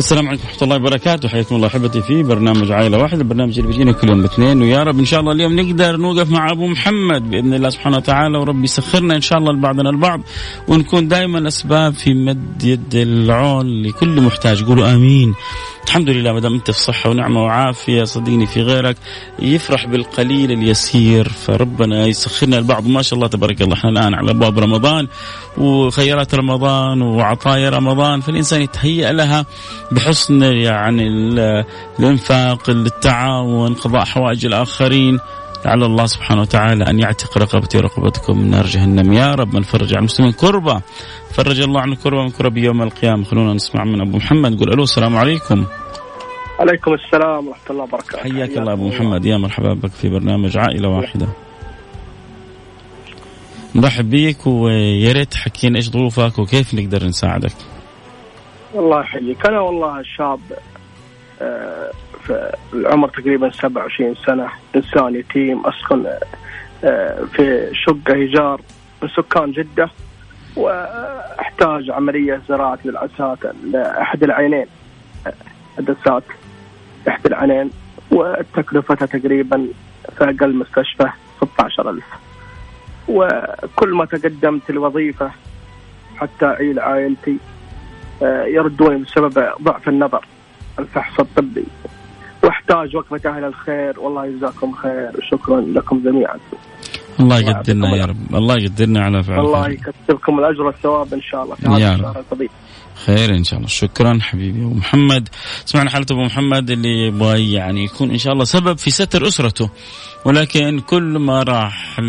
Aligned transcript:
السلام 0.00 0.28
عليكم 0.28 0.44
ورحمة 0.44 0.62
الله 0.62 0.76
وبركاته. 0.76 1.28
حياكم 1.28 1.56
الله 1.56 1.66
أحبتي 1.66 2.02
في 2.02 2.22
برنامج 2.22 2.72
عائلة 2.72 2.98
واحدة 2.98 3.20
البرنامج 3.20 3.58
اللي 3.58 3.70
بيجينا 3.70 3.92
كل 3.92 4.08
يوم 4.08 4.24
اثنين. 4.24 4.62
ويا 4.62 4.82
رب 4.82 4.98
إن 4.98 5.04
شاء 5.04 5.20
الله 5.20 5.32
اليوم 5.32 5.60
نقدر 5.60 5.96
نوقف 5.96 6.30
مع 6.30 6.50
أبو 6.50 6.66
محمد 6.66 7.30
بإذن 7.30 7.54
الله 7.54 7.70
سبحانه 7.70 7.96
وتعالى 7.96 8.38
ورب 8.38 8.64
يسخرنا 8.64 9.16
إن 9.16 9.20
شاء 9.20 9.38
الله 9.38 9.52
لبعضنا 9.52 9.90
البعض 9.90 10.20
ونكون 10.68 11.08
دائما 11.08 11.48
أسباب 11.48 11.92
في 11.94 12.14
مد 12.14 12.64
يد 12.64 12.94
العون 12.94 13.82
لكل 13.82 14.20
محتاج. 14.20 14.64
قولوا 14.64 14.94
آمين. 14.94 15.34
الحمد 15.90 16.10
لله 16.10 16.32
ما 16.32 16.40
دام 16.40 16.54
أنت 16.54 16.70
في 16.70 16.78
صحة 16.80 17.10
ونعمة 17.10 17.44
وعافية 17.44 18.04
صدقني 18.04 18.46
في 18.46 18.62
غيرك 18.62 18.96
يفرح 19.38 19.86
بالقليل 19.86 20.52
اليسير 20.52 21.28
فربنا 21.28 22.06
يسخرنا 22.06 22.58
البعض. 22.58 22.86
ما 22.86 23.02
شاء 23.02 23.14
الله 23.16 23.28
تبارك 23.28 23.62
الله 23.62 23.74
إحنا 23.74 23.90
الآن 23.90 24.14
على 24.14 24.30
ابواب 24.30 24.58
رمضان 24.58 25.08
وخيرات 25.58 26.34
رمضان 26.34 27.02
وعطايا 27.02 27.70
رمضان 27.70 28.20
فالإنسان 28.20 28.62
يتهيأ 28.62 29.12
لها 29.12 29.46
بحسن 29.92 30.42
يعني 30.42 31.08
الإنفاق 31.98 32.70
التعاون 32.70 33.74
قضاء 33.74 34.04
حوائج 34.04 34.46
الآخرين. 34.46 35.18
لعل 35.64 35.82
الله 35.84 36.06
سبحانه 36.06 36.40
وتعالى 36.40 36.84
أن 36.90 36.98
يعتق 36.98 37.38
رقبتي 37.38 37.78
ورقبتكم 37.78 38.38
من 38.38 38.50
نار 38.50 38.66
جهنم. 38.66 39.12
يا 39.12 39.34
رب 39.34 39.54
من 39.54 39.62
فرج 39.62 39.94
عن 39.94 39.98
المسلمين 39.98 40.32
كربة. 40.32 40.82
فرج 41.34 41.60
الله 41.60 41.80
عن 41.80 41.94
كربة 41.94 42.22
من 42.22 42.30
كرب 42.30 42.56
يوم 42.56 42.82
القيامة. 42.82 43.24
خلونا 43.24 43.54
نسمع 43.54 43.84
من 43.84 44.00
أبو 44.00 44.16
محمد. 44.16 44.52
نقول 44.52 44.72
ألو 44.72 44.82
السلام 44.82 45.16
عليكم. 45.16 45.66
عليكم 46.60 46.94
السلام 46.94 47.48
ورحمة 47.48 47.70
الله 47.70 47.82
وبركاته. 47.82 48.22
حياك 48.22 48.58
الله 48.58 48.72
أبو 48.72 48.88
محمد. 48.88 49.24
يا 49.24 49.36
مرحبا 49.36 49.74
بك 49.74 49.90
في 49.90 50.08
برنامج 50.08 50.58
عائلة 50.58 50.88
واحدة. 50.88 51.28
نرحب 53.74 54.10
بيك 54.10 54.46
ويا 54.46 55.12
ريت 55.12 55.32
تحكينا 55.32 55.76
إيش 55.76 55.90
ظروفك 55.90 56.38
وكيف 56.38 56.74
نقدر 56.74 57.04
نساعدك. 57.04 57.52
الله 58.74 59.00
يحييك. 59.00 59.46
أنا 59.46 59.60
والله 59.60 60.02
شاب 60.16 60.40
آه، 61.42 61.90
في 62.24 62.52
العمر 62.72 63.08
تقريبا 63.08 63.50
27 63.50 64.14
سنة. 64.26 64.48
انسان 64.76 65.14
يتيم 65.14 65.66
أسكن 65.66 66.06
آه، 66.84 67.24
في 67.24 67.70
شقه 67.72 68.14
ايجار 68.14 68.60
من 69.02 69.08
سكان 69.08 69.52
جدة 69.52 69.90
وأحتاج 70.56 71.90
عملية 71.90 72.42
زراعة 72.48 72.78
للعسات 72.84 73.38
لأحد 73.64 74.22
العينين 74.22 74.66
عدسات 75.78 76.22
أحد 77.08 77.26
العينين 77.26 77.70
وتكلفتها 78.10 79.06
تقريبا 79.06 79.68
في 80.18 80.24
أقل 80.24 80.54
مستشفى 80.54 81.10
16000 81.36 82.04
وكل 83.08 83.94
ما 83.94 84.04
تقدمت 84.04 84.70
الوظيفة 84.70 85.30
حتى 86.16 86.46
اعيل 86.46 86.80
عائلتي 86.80 87.36
آه، 88.22 88.44
يردوني 88.44 89.02
بسبب 89.02 89.48
ضعف 89.62 89.88
النظر 89.88 90.24
الفحص 90.78 91.20
الطبي. 91.20 91.64
واحتاج 92.70 92.96
وقفة 92.96 93.30
أهل 93.30 93.44
الخير. 93.44 94.00
والله 94.00 94.26
يجزاكم 94.26 94.72
خير. 94.72 95.10
وشكرا 95.18 95.60
لكم 95.60 96.00
جميعا. 96.04 96.38
الله 97.20 97.38
يقدرنا 97.38 97.96
يا 97.96 98.04
رب. 98.04 98.34
الله 98.34 98.54
يقدرنا 98.54 99.00
على 99.00 99.22
فعل 99.22 99.40
الله 99.40 99.68
يكتبكم 99.68 100.38
الأجر 100.38 100.62
والثواب 100.62 101.14
إن 101.14 101.22
شاء 101.22 101.42
الله. 101.44 101.54
في 101.54 101.68
هذا 101.68 101.94
الشهر 101.94 102.18
الفضيل 102.18 102.48
خير 103.06 103.30
إن 103.30 103.44
شاء 103.44 103.58
الله. 103.58 103.68
شكرا 103.68 104.18
حبيبي 104.20 104.64
أبو 104.64 104.74
محمد. 104.74 105.28
سمعنا 105.64 105.90
حالة 105.90 106.06
أبو 106.10 106.24
محمد 106.24 106.70
اللي 106.70 107.06
يبغى 107.06 107.52
يعني 107.52 107.84
يكون 107.84 108.10
إن 108.10 108.18
شاء 108.18 108.32
الله 108.32 108.44
سبب 108.44 108.78
في 108.78 108.90
ستر 108.90 109.26
أسرته. 109.26 109.70
ولكن 110.24 110.80
كل 110.80 111.18
ما 111.18 111.42
راح 111.42 112.00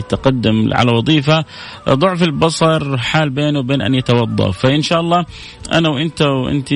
لتقدم 0.00 0.70
على 0.72 0.92
وظيفة 0.92 1.44
ضعف 1.88 2.22
البصر 2.22 2.98
حال 2.98 3.30
بينه 3.30 3.58
وبين 3.58 3.82
أن 3.82 3.94
يتوظف 3.94 4.58
فإن 4.58 4.82
شاء 4.82 5.00
الله 5.00 5.24
أنا 5.72 5.88
وإنت 5.88 6.22
وانت 6.22 6.72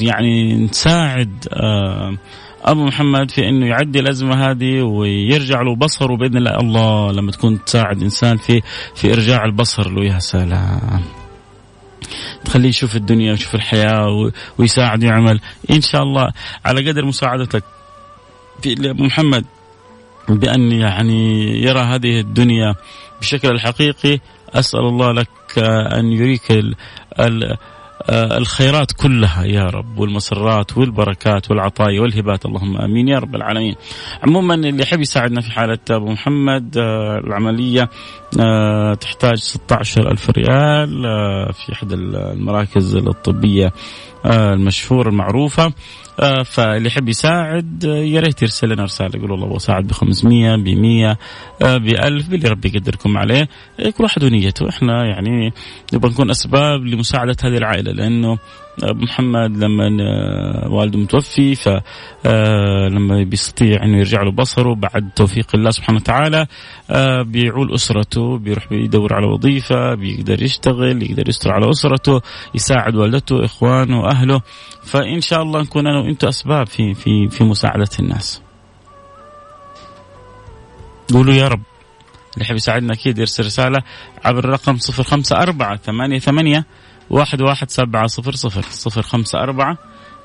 يعني 0.00 0.54
نساعد 0.54 1.48
آه 1.52 2.16
أبو 2.70 2.84
محمد 2.84 3.30
في 3.30 3.48
إنه 3.48 3.66
يعدي 3.66 4.00
الأزمة 4.00 4.50
هذه 4.50 4.82
ويرجع 4.82 5.62
له 5.62 5.76
بصره 5.76 6.16
بإذن 6.16 6.36
الله. 6.36 6.60
الله 6.60 7.12
لما 7.12 7.30
تكون 7.32 7.64
تساعد 7.64 8.02
إنسان 8.02 8.36
في 8.36 8.62
في 8.94 9.12
إرجاع 9.12 9.44
البصر 9.44 9.90
له. 9.90 10.04
يا 10.14 10.18
سلام. 10.18 11.02
تخليه 12.44 12.68
يشوف 12.68 12.96
الدنيا 12.96 13.30
ويشوف 13.30 13.54
الحياة 13.54 14.30
ويساعد 14.58 15.04
ويعمل. 15.04 15.40
إن 15.70 15.80
شاء 15.80 16.02
الله 16.02 16.32
على 16.64 16.90
قدر 16.90 17.04
مساعدتك 17.04 17.64
في 18.62 18.90
أبو 18.90 19.04
محمد 19.04 19.44
بأن 20.28 20.72
يعني 20.72 21.48
يرى 21.62 21.80
هذه 21.80 22.20
الدنيا 22.20 22.74
بشكل 23.20 23.48
الحقيقي 23.48 24.18
أسأل 24.54 24.80
الله 24.80 25.12
لك 25.12 25.28
أن 25.98 26.12
يريك 26.12 26.50
ال 26.50 26.74
ال 27.20 27.56
الخيرات 28.10 28.92
كلها 28.92 29.44
يا 29.44 29.64
رب 29.64 29.98
والمسرات 29.98 30.78
والبركات 30.78 31.50
والعطايا 31.50 32.00
والهبات 32.00 32.46
اللهم 32.46 32.76
آمين 32.76 33.08
يا 33.08 33.18
رب 33.18 33.34
العالمين. 33.34 33.74
عموما 34.22 34.54
اللي 34.54 34.82
يحب 34.82 35.00
يساعدنا 35.00 35.40
في 35.40 35.50
حالة 35.50 35.78
أبو 35.90 36.06
محمد 36.06 36.78
آه، 36.78 37.18
العملية 37.18 37.90
آه، 38.40 38.94
تحتاج 38.94 39.38
16 39.38 40.10
ألف 40.10 40.30
ريال 40.30 41.02
في 41.52 41.72
احد 41.72 41.92
المراكز 41.92 42.96
الطبية 42.96 43.72
المشهورة 44.26 45.08
المعروفة 45.08 45.64
آه، 45.64 45.72
فاللي 46.44 46.86
يحب 46.88 47.08
يساعد 47.08 47.84
آه، 47.84 47.96
يا 47.96 48.20
ريت 48.20 48.42
يرسل 48.42 48.68
لنا 48.68 48.84
رسالة 48.84 49.10
يقول 49.14 49.30
والله 49.30 49.54
بساعد 49.54 49.86
ب 49.86 49.92
500 49.92 50.56
ب 50.56 50.68
100 50.68 51.16
ب 51.60 51.86
1000 51.86 52.28
باللي 52.28 52.48
ربي 52.48 52.68
يقدركم 52.68 53.18
عليه. 53.18 53.48
كل 53.78 54.04
واحد 54.04 54.24
ونيته. 54.24 54.68
إحنا 54.68 55.04
يعني 55.04 55.52
نبغى 55.94 56.10
نكون 56.10 56.30
أسباب 56.30 56.84
لمساعدة 56.84 57.36
هذه 57.44 57.56
العائلة 57.56 57.92
لأنه 57.92 58.38
محمد 58.84 59.56
لما 59.56 59.88
آه، 60.02 60.68
والده 60.70 60.98
متوفي 60.98 61.54
فلما 61.54 63.22
بيستطيع 63.22 63.84
إنه 63.84 63.98
يرجع 63.98 64.22
له 64.22 64.32
بصره 64.32 64.74
بعد 64.74 65.10
توفيق 65.16 65.46
الله 65.54 65.70
سبحانه 65.70 65.98
وتعالى 65.98 66.46
بيعول 67.24 67.74
أسرته 67.74 68.38
بيروح 68.38 68.68
بيدور 68.68 69.14
على 69.14 69.26
وظيفة 69.26 69.94
بيقدر 69.94 70.42
يشتغل 70.42 71.02
يقدر 71.02 71.28
يستر 71.28 71.52
على 71.52 71.70
أسرته 71.70 72.20
يساعد 72.54 72.94
والدته 72.96 73.44
إخوانه 73.44 74.06
أهله 74.10 74.40
فإن 74.84 75.20
شاء 75.20 75.42
الله 75.42 75.60
نكون 75.60 75.86
أنا 75.86 75.98
وأنتم 76.00 76.28
أسباب 76.28 76.66
في 76.66 76.94
في 76.94 77.28
في 77.28 77.44
مساعدة 77.44 77.88
الناس. 78.00 78.42
قولوا 81.14 81.34
يا 81.34 81.48
رب 81.48 81.62
اللي 82.34 82.44
يحب 82.44 82.56
يساعدنا 82.56 82.92
أكيد 82.92 83.18
يرسل 83.18 83.44
رسالة 83.44 83.82
عبر 84.24 84.38
الرقم 84.38 84.76
054 84.98 85.76
88 86.18 86.64
واحد 87.10 87.40
واحد 87.40 87.70
سبعة 87.70 88.06
صفر 88.06 88.32
صفر 88.32 88.62
صفر 88.62 89.02
خمسة 89.02 89.38
أربعة 89.38 89.78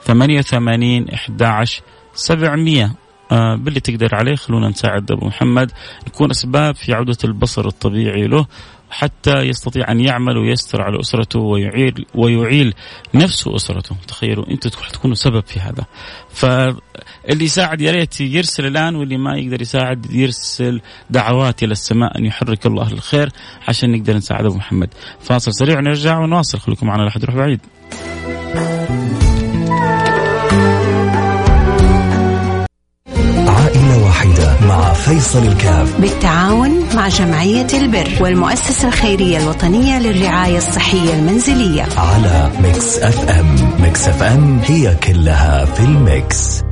ثمانية 0.04 0.40
وثمانين 0.40 1.10
إحدى 1.10 1.46
عشر 1.46 1.82
سبعمية. 2.14 2.96
آه 3.32 3.56
باللي 3.56 3.80
تقدر 3.80 4.16
عليه 4.16 4.36
خلونا 4.36 4.70
نساعد 4.70 5.12
أبو 5.12 5.28
محمد. 5.28 5.72
نكون 6.08 6.32
أسباب 6.32 6.76
في 6.76 6.94
عودة 6.94 7.18
البصر 7.24 7.68
الطبيعي 7.68 8.28
له 8.28 8.46
حتى 8.90 9.40
يستطيع 9.40 9.92
أن 9.92 10.00
يعمل 10.00 10.38
ويستر 10.38 10.82
على 10.82 11.00
أسرته 11.00 11.40
ويعيل 11.40 12.06
ويعيل 12.16 12.74
نفسه 13.14 13.52
واسرته، 13.52 13.96
تخيلوا 14.08 14.50
أنتم 14.52 14.70
تكونوا 14.70 15.16
سبب 15.16 15.44
في 15.46 15.60
هذا. 15.60 15.86
فاللي 17.28 17.46
يساعد 17.46 17.82
يا 17.82 17.92
ريت 17.92 18.22
يرسل 18.22 18.66
الآن 18.66 18.96
واللي 18.96 19.18
ما 19.18 19.38
يقدر 19.38 19.62
يساعد 19.62 20.12
يرسل 20.12 20.82
دعوات 21.10 21.64
إلى 21.64 21.72
السماء 21.72 22.18
أن 22.18 22.26
يحرك 22.26 22.66
الله 22.66 22.92
الخير 22.92 23.30
عشان 23.68 23.92
نقدر 23.92 24.18
نساعد 24.18 24.46
أبو 24.46 24.56
محمد. 24.56 24.90
فاصل 25.22 25.54
سريع 25.54 25.78
ونرجع 25.78 26.20
ونواصل. 26.20 26.60
خليكم 26.60 26.88
معنا 26.88 27.02
لا 27.02 27.08
أحد 27.08 27.24
يروح 27.24 27.36
بعيد. 27.36 27.60
مع 34.68 34.94
فيصل 34.94 35.48
الكاف. 35.48 36.02
بالتعاون 36.02 36.84
مع 36.96 37.08
جمعية 37.08 37.68
البر 37.74 38.10
والمؤسسة 38.22 38.88
الخيرية 38.88 39.38
الوطنية 39.38 40.00
للرعاية 40.00 40.58
الصحية 40.58 41.14
المنزلية. 41.14 41.88
على 41.98 42.52
Mix 42.64 42.98
FM. 42.98 43.82
Mix 43.82 44.08
FM 44.08 44.60
هي 44.60 44.96
كلها 44.96 45.66
في 45.66 45.80
ال 45.80 45.96
mix. 45.96 46.64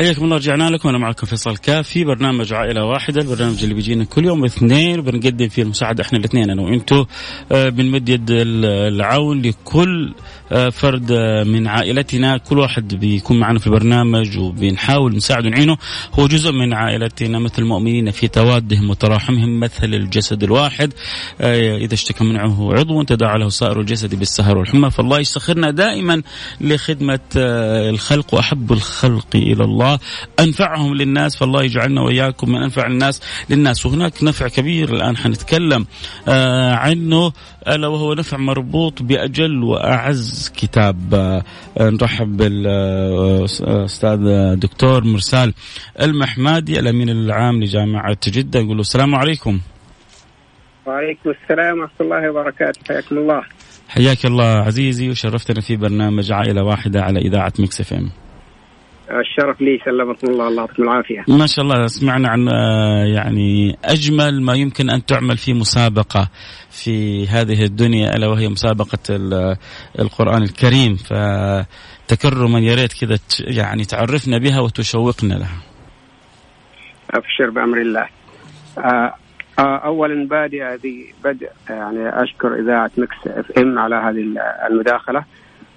حياكم 0.00 0.24
الله 0.24 0.36
رجعنا 0.36 0.70
لكم. 0.70 0.88
أنا 0.88 0.98
معكم 0.98 1.26
فيصل 1.26 1.56
كافي 1.56 2.04
برنامج 2.04 2.52
عائلة 2.52 2.84
واحدة. 2.84 3.20
البرنامج 3.22 3.62
اللي 3.62 3.74
بيجينا 3.74 4.04
كل 4.04 4.24
يوم 4.24 4.44
اثنين 4.44 4.98
وبنقدم 4.98 5.48
فيه 5.48 5.62
المساعدة 5.62 6.02
إحنا 6.04 6.18
الاثنين 6.18 6.50
أنا 6.50 6.62
وأنتم 6.62 7.06
آه، 7.52 7.68
بنمد 7.68 8.08
يد 8.08 8.26
العون 8.30 9.42
لكل 9.42 10.14
فرد 10.50 11.12
آه، 11.12 11.44
من 11.44 11.66
عائلتنا. 11.66 12.36
كل 12.36 12.58
واحد 12.58 12.94
بيكون 12.94 13.40
معنا 13.40 13.58
في 13.58 13.66
البرنامج 13.66 14.38
وبنحاول 14.38 15.16
نساعده 15.16 15.48
ونعينه. 15.48 15.76
هو 16.14 16.26
جزء 16.26 16.52
من 16.52 16.72
عائلتنا 16.72 17.38
مثل 17.38 17.62
المؤمنين 17.62 18.10
في 18.10 18.28
توادهم 18.28 18.90
وتراحمهم 18.90 19.60
مثل 19.60 19.94
الجسد 19.94 20.42
الواحد. 20.42 20.92
إذا 21.40 21.94
اشتكى 21.94 22.24
منعه 22.24 22.74
عضو 22.74 23.02
تداعى 23.02 23.38
له 23.38 23.48
سائر 23.48 23.80
الجسد 23.80 24.14
بالسهر 24.14 24.58
والحمى. 24.58 24.90
فالله 24.90 25.18
يسخرنا 25.18 25.70
دائما 25.70 26.22
لخدمة 26.60 27.20
الخلق 27.36 28.34
وأحب 28.34 28.72
الخلق 28.72 29.28
إلى 29.34 29.64
الله. 29.64 29.98
أنفعهم 30.40 30.94
للناس 30.94 31.36
فالله 31.36 31.62
يجعلنا 31.62 32.00
وإياكم 32.00 32.50
من 32.50 32.62
أنفع 32.62 32.86
الناس 32.86 33.20
للناس. 33.50 33.86
وهناك 33.86 34.24
نفع 34.24 34.48
كبير 34.48 34.94
الآن 34.94 35.16
حنتكلم 35.16 35.86
آه 36.28 36.74
عنه 36.74 37.32
ألا 37.68 37.88
وهو 37.88 38.14
نفع 38.14 38.36
مربوط 38.36 39.02
بأجل 39.02 39.64
واعز 40.40 40.52
كتاب 40.56 41.14
آه 41.14 41.42
نرحب 41.80 42.36
بالأستاذ 42.36 44.18
دكتور 44.54 45.04
مرسال 45.04 45.54
المحمادي 46.00 46.80
الأمين 46.80 47.08
العام 47.08 47.62
لجامعة 47.62 48.18
جدة 48.26 48.60
نقول 48.60 48.76
له 48.76 48.80
السلام 48.80 49.14
عليكم. 49.14 49.60
وعليكم 50.86 51.30
السلام 51.30 51.78
ورحمة 51.78 52.00
الله 52.00 52.30
وبركاته 52.30 52.80
حياكم 52.88 53.18
الله. 53.18 53.42
حياك 53.88 54.26
الله 54.26 54.44
عزيزي 54.44 55.10
وشرفتنا 55.10 55.60
في 55.60 55.76
برنامج 55.76 56.32
عائلة 56.32 56.62
واحدة 56.62 57.02
على 57.02 57.20
إذاعة 57.20 57.52
Mix 57.58 57.80
FM. 57.80 58.10
الشرف 59.18 59.60
لي 59.60 59.78
سلمكم 59.84 60.26
الله 60.30 60.48
الله 60.48 60.62
يعطيكم 60.62 60.82
العافية. 60.82 61.24
ما 61.28 61.46
شاء 61.46 61.64
الله 61.64 61.86
سمعنا 61.86 62.28
عن 62.28 62.48
آه، 62.48 63.04
يعني 63.04 63.78
أجمل 63.84 64.42
ما 64.42 64.54
يمكن 64.54 64.90
أن 64.90 65.04
تعمل 65.06 65.36
في 65.36 65.54
مسابقة 65.54 66.28
في 66.70 67.26
هذه 67.26 67.64
الدنيا 67.64 68.16
ألا 68.16 68.26
وهي 68.26 68.48
مسابقة 68.48 68.98
القرآن 69.98 70.42
الكريم 70.42 70.94
فتكرما 70.96 72.58
يا 72.58 72.74
ريت 72.74 72.92
كذا 72.92 73.18
يعني 73.40 73.84
تعرفنا 73.84 74.38
بها 74.38 74.60
وتشوقنا 74.60 75.34
لها. 75.34 75.60
أبشر 77.10 77.50
بأمر 77.50 77.80
الله. 77.80 78.06
آه، 78.78 79.14
آه، 79.58 79.78
اولا 79.84 80.28
بادئ 80.28 80.62
ذي 80.62 81.04
بدء 81.24 81.50
يعني 81.70 82.22
أشكر 82.22 82.54
إذاعة 82.54 82.90
Mix 82.98 83.26
FM 83.26 83.78
على 83.78 83.96
هذه 83.96 84.24
المداخلة. 84.70 85.24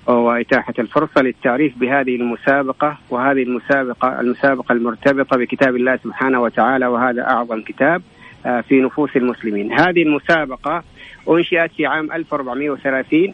وإتاحة 0.08 0.74
الفرصة 0.80 1.22
للتعريف 1.22 1.78
بهذه 1.78 2.16
المسابقة 2.16 2.98
وهذه 3.10 3.44
المسابقة 3.44 4.20
المسابقة 4.20 4.74
المرتبطة 4.74 5.38
بكتاب 5.38 5.76
الله 5.76 5.96
سبحانه 6.04 6.42
وتعالى 6.42 6.88
وهذا 6.88 7.22
أعظم 7.22 7.62
كتاب 7.62 8.02
آه، 8.46 8.62
في 8.62 8.82
نفوس 8.82 9.18
المسلمين. 9.18 9.80
هذه 9.80 10.04
المسابقة 10.04 10.84
أنشئت 11.30 11.72
في 11.72 11.86
عام 11.86 12.12
1430 12.12 13.34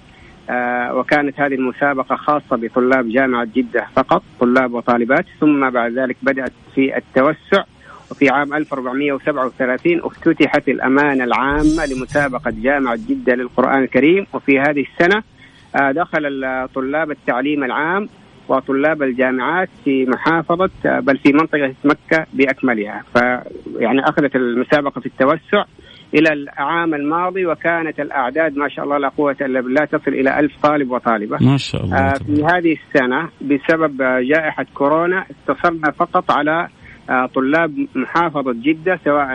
آه، 0.50 0.96
وكانت 0.96 1.40
هذه 1.40 1.54
المسابقة 1.54 2.16
خاصة 2.16 2.56
بطلاب 2.56 3.10
جامعة 3.10 3.48
جدة 3.56 3.88
فقط 3.96 4.24
طلاب 4.40 4.74
وطالبات 4.74 5.26
ثم 5.40 5.70
بعد 5.70 5.92
ذلك 5.92 6.18
بدأت 6.22 6.52
في 6.76 6.98
التوسع 6.98 7.64
وفي 8.12 8.30
عام 8.30 8.54
1437 8.54 10.02
افتتحت 10.04 10.70
الأمانة 10.70 11.24
العامة 11.24 11.86
لمسابقة 11.86 12.54
جامعة 12.62 12.96
جدة 13.10 13.36
للقرآن 13.36 13.84
الكريم 13.84 14.26
وفي 14.34 14.60
هذه 14.60 14.86
السنة 14.92 15.24
دخل 15.76 16.24
طلاب 16.76 17.12
التعليم 17.12 17.64
العام 17.64 18.10
وطلاب 18.50 19.04
الجامعات 19.04 19.70
في 19.86 20.06
محافظة 20.06 20.70
آه، 20.86 21.00
بل 21.00 21.18
في 21.18 21.34
منطقة 21.34 21.74
مكة 21.84 22.26
بأكملها. 22.34 23.04
فيعني 23.14 24.02
أخذت 24.04 24.36
المسابقة 24.36 25.02
في 25.02 25.06
التوسع 25.06 25.64
إلى 26.14 26.34
العام 26.34 26.94
الماضي 26.94 27.46
وكانت 27.46 28.00
الأعداد 28.00 28.58
ما 28.58 28.70
شاء 28.70 28.86
الله 28.86 28.98
لا 28.98 29.10
قوة 29.10 29.36
إلا 29.42 29.62
بالله 29.62 29.86
تصل 29.86 30.12
إلى 30.12 30.40
ألف 30.40 30.52
طالب 30.64 30.92
وطالبة. 30.92 31.38
ما 31.42 31.58
شاء 31.58 31.84
الله. 31.84 31.98
آه، 31.98 32.14
في 32.14 32.44
هذه 32.44 32.78
السنة 32.78 33.30
بسبب 33.42 34.02
جائحة 34.22 34.66
كورونا 34.74 35.26
اقتصرنا 35.50 35.92
فقط 35.92 36.32
على 36.32 36.68
طلاب 37.36 37.88
محافظة 37.96 38.54
جدة 38.54 39.00
سواء 39.06 39.28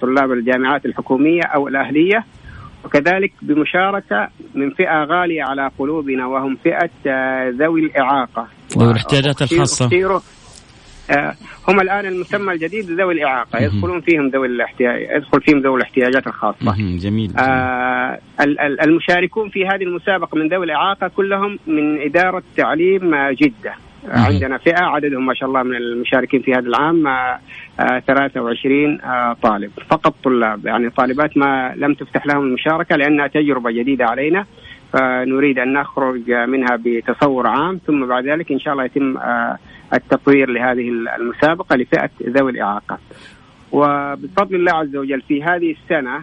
طلاب 0.00 0.32
الجامعات 0.32 0.86
الحكومية 0.86 1.42
أو 1.42 1.68
الأهلية. 1.68 2.24
وكذلك 2.84 3.32
بمشاركة 3.42 4.28
من 4.54 4.70
فئة 4.70 5.04
غالية 5.04 5.42
على 5.42 5.70
قلوبنا 5.78 6.26
وهم 6.26 6.56
فئة 6.64 6.90
آه، 7.06 7.50
ذوي 7.50 7.80
الإعاقة. 7.80 8.46
ذوي 8.78 8.90
الاحتياجات 8.90 9.42
الخاصة. 9.42 9.88
آه، 11.10 11.34
هم 11.68 11.80
الآن 11.80 12.06
المسمى 12.06 12.52
الجديد 12.52 12.90
ذوي 12.90 13.14
الإعاقة. 13.14 13.58
يدخلون 13.58 14.00
فيهم 14.00 14.28
ذوي 14.28 14.46
الاحتياج 14.46 15.00
يدخل 15.16 15.40
فيهم 15.40 15.58
ذوي 15.58 15.76
الاحتياجات 15.76 16.26
الخاصة. 16.26 16.56
جميل, 16.98 17.32
آه 17.38 18.18
المشاركون 18.84 19.48
في 19.48 19.66
هذه 19.66 19.82
المسابقة 19.82 20.38
من 20.38 20.48
ذوي 20.48 20.64
الإعاقة 20.64 21.08
كلهم 21.08 21.58
من 21.66 22.00
إدارة 22.00 22.42
تعليم 22.56 23.14
جدة. 23.30 23.74
عندنا 24.08 24.58
فئة 24.58 24.82
عددهم 24.82 25.26
ما 25.26 25.34
شاء 25.34 25.48
الله 25.48 25.62
من 25.62 25.76
المشاركين 25.76 26.42
في 26.42 26.52
هذا 26.52 26.66
العام 26.68 27.04
23 28.06 29.00
آه، 29.00 29.06
آه، 29.06 29.36
طالب. 29.42 29.70
فقط 29.90 30.14
طلاب 30.24 30.66
يعني 30.66 30.90
طالبات 30.90 31.36
ما 31.36 31.74
لم 31.76 31.94
تفتح 31.94 32.26
لهم 32.26 32.46
المشاركة 32.46 32.96
لأنها 32.96 33.26
تجربة 33.26 33.70
جديدة 33.70 34.06
علينا 34.06 34.46
فنريد 34.92 35.58
أن 35.58 35.72
نخرج 35.72 36.30
منها 36.30 36.78
بتصور 36.84 37.46
عام 37.46 37.80
ثم 37.86 38.06
بعد 38.06 38.26
ذلك 38.26 38.52
إن 38.52 38.58
شاء 38.58 38.72
الله 38.72 38.84
يتم 38.84 39.16
آه، 39.16 39.56
التطوير 39.94 40.50
لهذه 40.50 40.88
المسابقة 41.20 41.76
لفئة 41.76 42.10
ذوي 42.28 42.50
الإعاقة. 42.50 42.98
وبفضل 43.72 44.54
الله 44.54 44.72
عز 44.72 44.96
وجل 44.96 45.20
في 45.20 45.42
هذه 45.42 45.74
السنة 45.82 46.22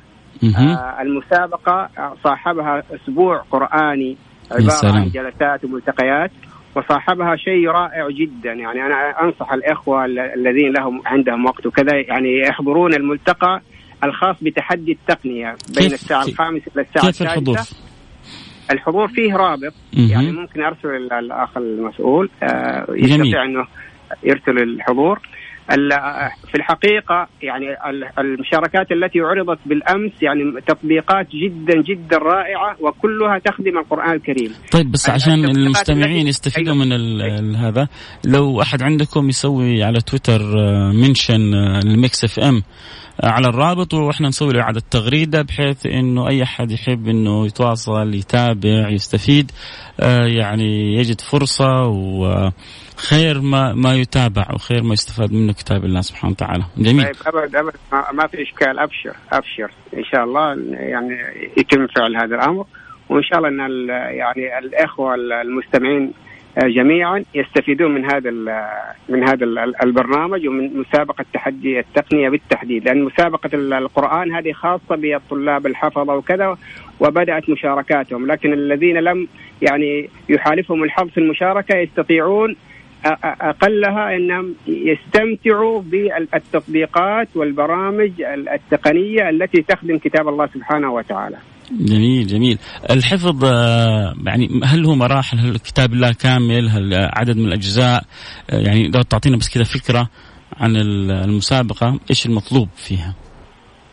المسابقة 1.01 1.89
صاحبها 2.23 2.83
أسبوع 2.95 3.37
قرآني 3.51 4.17
عبارة 4.51 4.97
عن 4.97 5.09
جلسات 5.09 5.65
وملتقيات. 5.65 6.31
وصاحبها 6.77 7.35
شيء 7.35 7.67
رائع 7.67 8.09
جدا. 8.09 8.53
يعني 8.53 8.85
أنا 8.85 9.23
أنصح 9.23 9.53
الإخوة 9.53 10.05
الذين 10.05 10.73
لهم 10.73 11.01
عندهم 11.05 11.45
وقت 11.45 11.65
وكذا 11.65 11.95
يعني 11.95 12.39
يحضرون 12.39 12.93
الملتقى 12.93 13.61
الخاص 14.03 14.35
بتحدي 14.41 14.91
التقنية 14.91 15.55
بين 15.77 15.93
الساعة 15.93 16.25
الخامسة 16.25 16.71
إلى 16.75 16.81
الساعة 16.81 17.05
كيف 17.05 17.21
الحضور؟ 17.21 17.57
الحضور 18.71 19.07
فيه 19.07 19.35
رابط. 19.35 19.73
يعني 19.93 20.31
ممكن 20.31 20.61
أرسل 20.61 21.13
الأخ 21.13 21.57
المسؤول 21.57 22.29
آه، 22.43 22.85
يستطيع 22.89 23.43
إنه 23.45 23.67
يرسل 24.23 24.57
الحضور. 24.59 25.19
في 26.47 26.55
الحقيقة 26.55 27.27
يعني 27.41 27.65
المشاركات 28.19 28.91
التي 28.91 29.19
عرضت 29.19 29.59
بالأمس 29.65 30.11
يعني 30.21 30.61
تطبيقات 30.67 31.27
جدا 31.43 31.81
جدا 31.81 32.17
رائعة 32.17 32.75
وكلها 32.79 33.39
تخدم 33.45 33.77
القرآن 33.77 34.11
الكريم. 34.11 34.51
طيب 34.71 34.91
بس 34.91 35.09
عشان 35.09 35.45
المستمعين 35.45 36.27
يستفيدوا 36.27 36.73
أيوة. 36.73 37.41
من 37.41 37.55
هذا 37.55 37.87
لو 38.25 38.61
أحد 38.61 38.83
عندكم 38.83 39.29
يسوي 39.29 39.83
على 39.83 39.99
تويتر 39.99 40.41
mention 40.93 41.53
آه، 41.53 41.79
ال 41.79 42.23
Mix 42.23 42.39
FM 42.39 42.55
آه، 42.55 42.61
على 43.23 43.47
الرابط 43.47 43.93
وإحنا 43.93 44.27
نسوي 44.27 44.53
له 44.53 44.61
إعادة 44.61 44.81
تغريدة 44.91 45.41
بحيث 45.41 45.85
إنه 45.85 46.29
أي 46.29 46.43
أحد 46.43 46.71
يحب 46.71 47.07
إنه 47.07 47.45
يتواصل 47.45 48.13
يتابع 48.13 48.89
يستفيد 48.89 49.51
آه، 49.99 50.25
يعني 50.25 50.95
يجد 50.95 51.21
فرصة 51.21 51.83
و 51.83 52.49
خير 52.97 53.41
ما 53.41 53.73
ما 53.73 53.93
يتابع 53.93 54.47
وخير 54.53 54.83
ما 54.83 54.93
يستفاد 54.93 55.33
منه 55.33 55.53
كتاب 55.53 55.85
الله 55.85 56.01
سبحانه 56.01 56.33
وتعالى. 56.33 56.63
جميل. 56.77 57.05
طيب 57.05 57.35
أبد 57.35 57.55
أبد 57.55 57.73
ما 58.13 58.27
في 58.27 58.41
إشكال 58.41 58.79
أبشر 58.79 59.15
أبشر. 59.31 59.71
إن 59.97 60.03
شاء 60.03 60.23
الله 60.23 60.55
يعني 60.71 61.17
يتم 61.57 61.87
فعل 61.87 62.15
هذا 62.15 62.35
الأمر. 62.35 62.65
وإن 63.09 63.23
شاء 63.23 63.39
الله 63.39 63.49
إن 63.49 63.89
يعني 64.17 64.59
الإخوة 64.59 65.15
المستمعين 65.15 66.13
جميعا 66.57 67.23
يستفيدون 67.35 67.91
من 67.91 68.05
هذا 68.11 68.31
من 69.09 69.23
هذا 69.23 69.45
البرنامج 69.83 70.47
ومن 70.47 70.77
مسابقة 70.79 71.25
تحدي 71.33 71.79
التقنية 71.79 72.29
بالتحديد 72.29 72.85
لأن 72.85 73.03
مسابقة 73.03 73.49
القرآن 73.53 74.35
هذه 74.35 74.51
خاصة 74.51 74.95
بالطلاب 74.95 75.67
الحفظة 75.67 76.15
وكذا 76.15 76.57
وبدأت 76.99 77.49
مشاركاتهم 77.49 78.27
لكن 78.27 78.53
الذين 78.53 78.97
لم 78.97 79.27
يعني 79.61 80.09
يحالفهم 80.29 80.83
الحظ 80.83 81.07
في 81.07 81.17
المشاركة 81.17 81.75
يستطيعون 81.77 82.55
أقلها 83.23 84.15
إنهم 84.15 84.55
يستمتعوا 84.67 85.81
بالتطبيقات 85.81 87.27
والبرامج 87.35 88.11
التقنية 88.53 89.29
التي 89.29 89.61
تخدم 89.61 89.97
كتاب 89.97 90.27
الله 90.27 90.47
سبحانه 90.47 90.93
وتعالى. 90.93 91.37
جميل 91.71 92.27
جميل. 92.27 92.57
الحفظ 92.89 93.45
آه، 93.45 94.15
يعني 94.25 94.61
هل 94.63 94.85
هو 94.85 94.95
مراحل 94.95 95.39
هل 95.39 95.57
كتاب 95.57 95.93
الله 95.93 96.13
كامل 96.13 96.69
هل 96.69 97.09
عدد 97.13 97.37
من 97.37 97.45
الأجزاء؟ 97.45 98.03
آه، 98.49 98.59
يعني 98.59 98.87
لو 98.87 99.01
تعطينا 99.01 99.37
بس 99.37 99.49
كذا 99.49 99.63
فكرة 99.63 100.09
عن 100.57 100.75
المسابقة 100.75 101.99
إيش 102.09 102.25
المطلوب 102.25 102.69
فيها؟ 102.75 103.15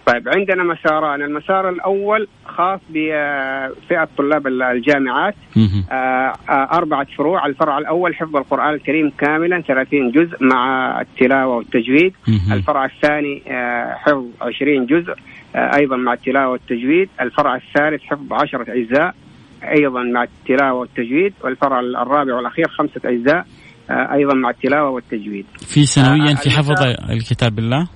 طيب 0.07 0.29
عندنا 0.29 0.65
مساران 0.65 1.23
المسار 1.23 1.69
الأول 1.69 2.29
خاص 2.47 2.81
بفئة 2.91 4.09
طلاب 4.19 4.47
الجامعات. 4.47 5.35
آه، 5.57 5.95
آه، 5.95 6.69
أربعة 6.73 7.07
فروع. 7.19 7.47
الفرع 7.47 7.79
الأول 7.79 8.15
حفظ 8.15 8.37
القرآن 8.37 8.75
الكريم 8.75 9.13
كاملا 9.19 9.63
30 9.63 10.11
جزء 10.11 10.37
مع 10.41 11.01
التلاوة 11.01 11.57
والتجويد. 11.57 12.15
الفرع 12.53 12.85
الثاني 12.85 13.43
آه، 13.49 13.95
حفظ 13.95 14.25
20 14.41 14.87
جزء. 14.87 15.15
آه، 15.55 15.77
أيضا 15.77 15.97
مع 15.97 16.13
التلاوة 16.13 16.49
والتجويد. 16.53 17.09
الفرع 17.21 17.57
الثالث 17.57 18.03
حفظ 18.03 18.33
10 18.33 18.63
أجزاء. 18.69 19.15
أيضا 19.63 20.03
مع 20.03 20.23
التلاوة 20.23 20.81
والتجويد. 20.81 21.35
والفرع 21.45 21.81
الرابع 21.81 22.35
والأخير 22.35 22.69
خمسة 22.69 23.01
أجزاء. 23.05 23.47
آه، 23.91 24.13
أيضا 24.13 24.35
مع 24.35 24.51
التلاوة 24.51 24.91
والتجويد. 24.91 25.47
في 25.59 25.87
سنويا 25.87 26.31
آه، 26.33 26.35
في 26.35 26.51
حفظ 26.51 26.83
الكتاب 27.11 27.55
بالله 27.55 27.89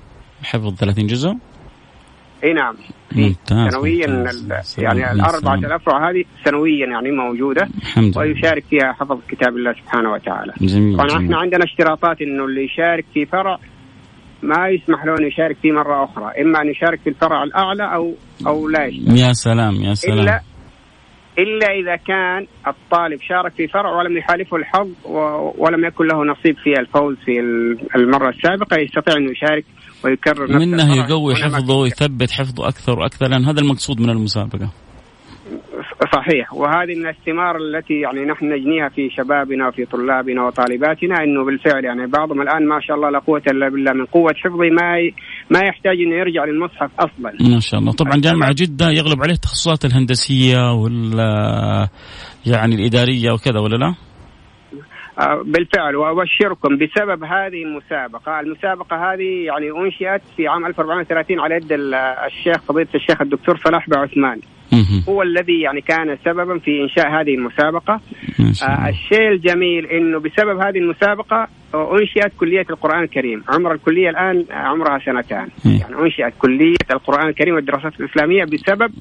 حفظ 0.43 0.75
30 0.75 1.07
جزء؟ 1.07 1.37
إي 2.45 2.53
نعم. 2.53 2.75
ممتاز، 3.13 3.73
سنويا 3.73 4.07
ممتاز. 4.07 4.77
يعني 4.79 5.01
سلام. 5.01 5.65
الأفرع 5.65 6.11
هذه 6.11 6.25
سنويا 6.45 6.87
يعني 6.87 7.11
موجودة. 7.11 7.69
الحمد 7.83 8.05
لله. 8.05 8.19
ويشارك 8.19 8.65
فيها 8.71 8.93
حفظ 8.93 9.19
كتاب 9.29 9.57
الله 9.57 9.73
سبحانه 9.73 10.13
وتعالى. 10.13 10.53
جميل, 10.61 10.97
طبعا. 10.97 11.17
إحنا 11.17 11.39
عندنا 11.39 11.65
اشتراطات 11.65 12.23
إنه 12.23 12.45
اللي 12.45 12.65
يشارك 12.65 13.05
في 13.15 13.27
فرع 13.27 13.59
ما 14.43 14.69
يسمح 14.69 15.05
له 15.05 15.15
انه 15.19 15.27
يشارك 15.27 15.57
فيه 15.63 15.73
مرة 15.73 16.05
أخرى، 16.05 16.43
إما 16.43 16.63
أن 16.63 16.69
يشارك 16.71 17.01
في 17.01 17.11
الفرع 17.11 17.43
الأعلى 17.45 17.95
أو 17.95 18.15
أو 18.47 18.69
لا 18.69 18.85
يشارك 18.87 19.19
يا 19.19 19.33
سلام 19.33 19.75
يا 19.75 19.95
سلام. 19.95 20.19
الا 20.19 20.41
إلا 21.39 21.67
إذا 21.67 21.97
كان 21.97 22.47
الطالب 22.67 23.21
شارك 23.23 23.53
في 23.53 23.69
فرع 23.69 23.91
ولم 23.99 24.17
يحالفه 24.19 24.57
الحظ 24.57 24.89
ولم 25.59 25.85
يكن 25.85 26.05
له 26.07 26.25
نصيب 26.25 26.57
في 26.65 26.81
الفوز 26.81 27.17
في 27.25 27.41
ال- 27.41 27.97
المرة 27.97 28.29
السابقة 28.29 28.77
يستطيع 28.81 29.17
انه 29.17 29.31
يشارك 29.31 29.65
ويكرر 30.05 30.53
نفس 30.53 30.65
منه 30.67 30.97
يقوي 30.97 31.35
حفظه 31.35 31.75
ويثبت 31.77 32.31
حفظه 32.31 32.69
أكثر 32.69 32.99
وأكثر 32.99 33.27
لأن 33.29 33.45
هذا 33.45 33.61
المقصود 33.61 34.01
من 34.01 34.11
المسابقة. 34.11 34.71
صحيح. 36.15 36.55
وهذه 36.55 36.95
من 36.97 37.09
الثمار 37.09 37.57
التي 37.57 37.95
يعني 38.01 38.25
نحن 38.25 38.45
نجنيها 38.53 38.89
في 38.89 39.11
شبابنا 39.11 39.69
وفي 39.69 39.85
طلابنا 39.85 40.47
وطالباتنا 40.47 41.15
إنه 41.25 41.45
بالفعل 41.45 41.85
يعني 41.85 42.07
بعضهم 42.07 42.43
الآن 42.43 42.67
ما 42.69 42.81
شاء 42.81 42.97
الله 42.97 43.11
لا 43.11 43.19
قوة 43.19 43.43
إلا 43.51 43.69
بالله 43.69 43.93
من 43.93 44.05
قوة 44.07 44.35
حفظه 44.45 44.71
ما 44.71 44.99
ي... 44.99 45.15
ما 45.51 45.59
يحتاج 45.69 45.97
إنه 46.07 46.15
يرجع 46.15 46.45
للمصحف 46.45 46.91
أصلا 47.01 47.33
ما 47.55 47.61
شاء 47.61 47.81
الله. 47.81 47.93
طبعا 47.93 48.13
جامعة 48.17 48.53
جدة 48.53 48.91
يغلب 48.91 49.23
عليه 49.23 49.35
التخصصات 49.35 49.85
الهندسية 49.85 50.73
وال 50.73 51.19
يعني 52.47 52.75
الإدارية 52.75 53.33
وكذا 53.33 53.61
ولا 53.61 53.77
لا؟ 53.77 53.95
آه، 55.21 55.43
بالفعل. 55.47 55.97
وأبشركم 55.97 56.69
بسبب 56.77 57.25
هذه 57.25 57.63
المسابقة، 57.63 58.41
المسابقة 58.41 58.97
هذه 58.97 59.45
يعني 59.47 59.71
أنشئت 59.71 60.23
في 60.37 60.49
عام 60.49 60.67
1430 60.67 61.41
على 61.41 61.55
يد 61.55 61.73
ال- 61.73 61.95
الشيخ 62.27 62.57
فضيلة 62.63 62.89
الشيخ 62.95 63.21
الدكتور 63.23 63.57
صلاح 63.57 63.89
بن 63.89 63.99
عثمان،. 63.99 64.41
هو 65.09 65.23
الذي 65.23 65.61
يعني 65.61 65.81
كان 65.81 66.19
سببا 66.25 66.59
في 66.59 66.83
إنشاء 66.83 67.09
هذه 67.21 67.35
المسابقة، 67.35 68.01
آه 68.63 68.89
الشيء 68.89 69.29
الجميل 69.29 69.87
إنه 69.87 70.19
بسبب 70.19 70.61
هذه 70.61 70.79
المسابقة 70.79 71.49
آه، 71.75 71.99
أنشئت 71.99 72.33
كلية 72.41 72.67
القرآن 72.71 73.03
الكريم، 73.03 73.45
عمر 73.49 73.73
الكلية 73.73 74.11
الآن 74.11 74.45
آه، 74.51 74.55
عمرها 74.55 74.99
سنتان، 74.99 75.49
إيه. 75.67 75.81
يعني 75.81 75.95
أنشئت 75.95 76.35
كلية 76.39 76.77
القرآن 76.91 77.29
الكريم 77.29 77.55
والدراسات 77.55 78.01
الإسلامية 78.01 78.45
بسبب 78.45 78.93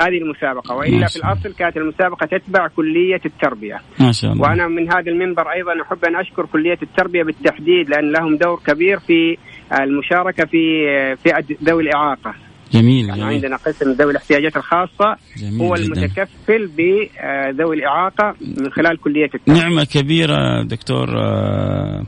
هذه 0.00 0.18
المسابقة، 0.18 0.74
وإلا 0.74 1.06
في. 1.06 1.16
الأصل 1.16 1.54
كانت 1.54 1.76
المسابقة 1.76 2.26
تتبع 2.26 2.68
كلية 2.68 3.20
التربية. 3.26 3.80
ما 4.00 4.12
شاء 4.12 4.32
الله. 4.32 4.42
وأنا 4.42 4.68
من 4.68 4.92
هذا 4.92 5.10
المنبر 5.10 5.52
أيضا 5.52 5.82
أحب 5.82 6.04
أن 6.04 6.16
أشكر 6.16 6.46
كلية 6.46 6.78
التربية 6.82 7.22
بالتحديد 7.22 7.90
لأن 7.90 8.12
لهم 8.12 8.36
دور 8.36 8.60
كبير 8.66 8.98
في 8.98 9.36
المشاركة 9.80 10.44
في 10.44 10.86
فئه 11.16 11.44
ذوي 11.64 11.82
الإعاقة. 11.82 12.34
جميل 12.74 13.08
يعني 13.08 13.20
جميل. 13.20 13.34
عندنا 13.34 13.56
قسم 13.56 13.92
ذوي 13.92 14.10
الاحتياجات 14.12 14.56
الخاصة 14.56 15.16
جميل 15.36 15.60
هو 15.60 15.74
جدا. 15.74 15.84
المتكفل 15.84 16.66
بذوي 16.66 17.76
الإعاقة 17.76 18.34
من 18.58 18.70
خلال 18.72 19.00
كلية 19.00 19.30
التربيه 19.34 19.60
نعمة 19.60 19.84
كبيرة 19.84 20.62
دكتور 20.62 21.08
آه، 21.22 22.04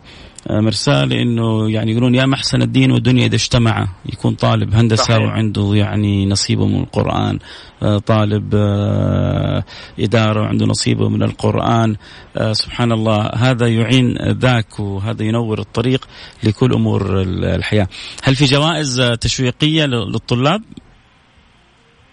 مرسال 0.51 1.13
انه 1.13 1.71
يعني 1.71 1.91
يقولون 1.93 2.15
يا 2.15 2.27
محسن 2.27 2.63
الدين 2.63 2.91
والدنيا 2.91 3.27
إذا 3.27 3.35
اجتمع 3.35 3.89
يكون 4.13 4.35
طالب 4.35 4.75
هندسة 4.75 5.05
صحيح. 5.05 5.17
وعنده 5.19 5.71
يعني 5.75 6.27
نصيبه 6.27 6.67
من 6.67 6.81
القرآن 6.81 7.39
آه، 7.83 7.99
طالب 7.99 8.55
آه، 8.55 9.65
إدارة 10.01 10.41
وعنده 10.41 10.67
نصيبه 10.67 11.09
من 11.09 11.23
القرآن. 11.23 11.97
آه، 12.37 12.53
سبحان 12.53 12.93
الله 12.93 13.31
هذا 13.35 13.67
يعين 13.67 14.17
ذاك 14.31 14.81
وهذا 14.81 15.23
ينور 15.23 15.59
الطريق 15.59 16.09
لكل 16.45 16.73
أمور 16.73 17.21
ال- 17.23 17.45
الحياة. 17.45 17.89
هل 18.23 18.37
في 18.37 18.45
جوائز 18.45 19.01
آه، 19.01 19.15
تشويقية 19.15 19.85
لل- 19.87 20.13
للطلاب؟ 20.13 20.63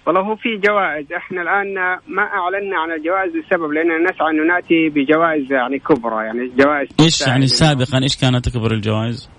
والله 0.08 0.22
هو 0.22 0.36
في 0.36 0.58
جوائز. 0.58 1.14
إحنا 1.14 1.42
الآن 1.42 1.74
ما 2.08 2.24
أعلنا 2.24 2.80
عن 2.80 2.92
الجوائز 2.92 3.32
لسبب 3.36 3.72
لأننا 3.72 4.12
نسعى 4.12 4.30
انه 4.32 4.54
نأتي 4.54 4.90
بجوائز 4.90 5.52
يعني 5.52 5.80
كبرى 5.80 6.26
يعني 6.26 6.52
جوائز 6.58 6.90
إيش 7.00 7.28
يعني 7.28 7.48
سابقا 7.48 8.04
إيش 8.04 8.18
كانت 8.18 8.48
اكبر 8.48 8.72
الجوائز؟ 8.72 9.30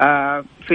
آه، 0.00 0.44
في 0.66 0.74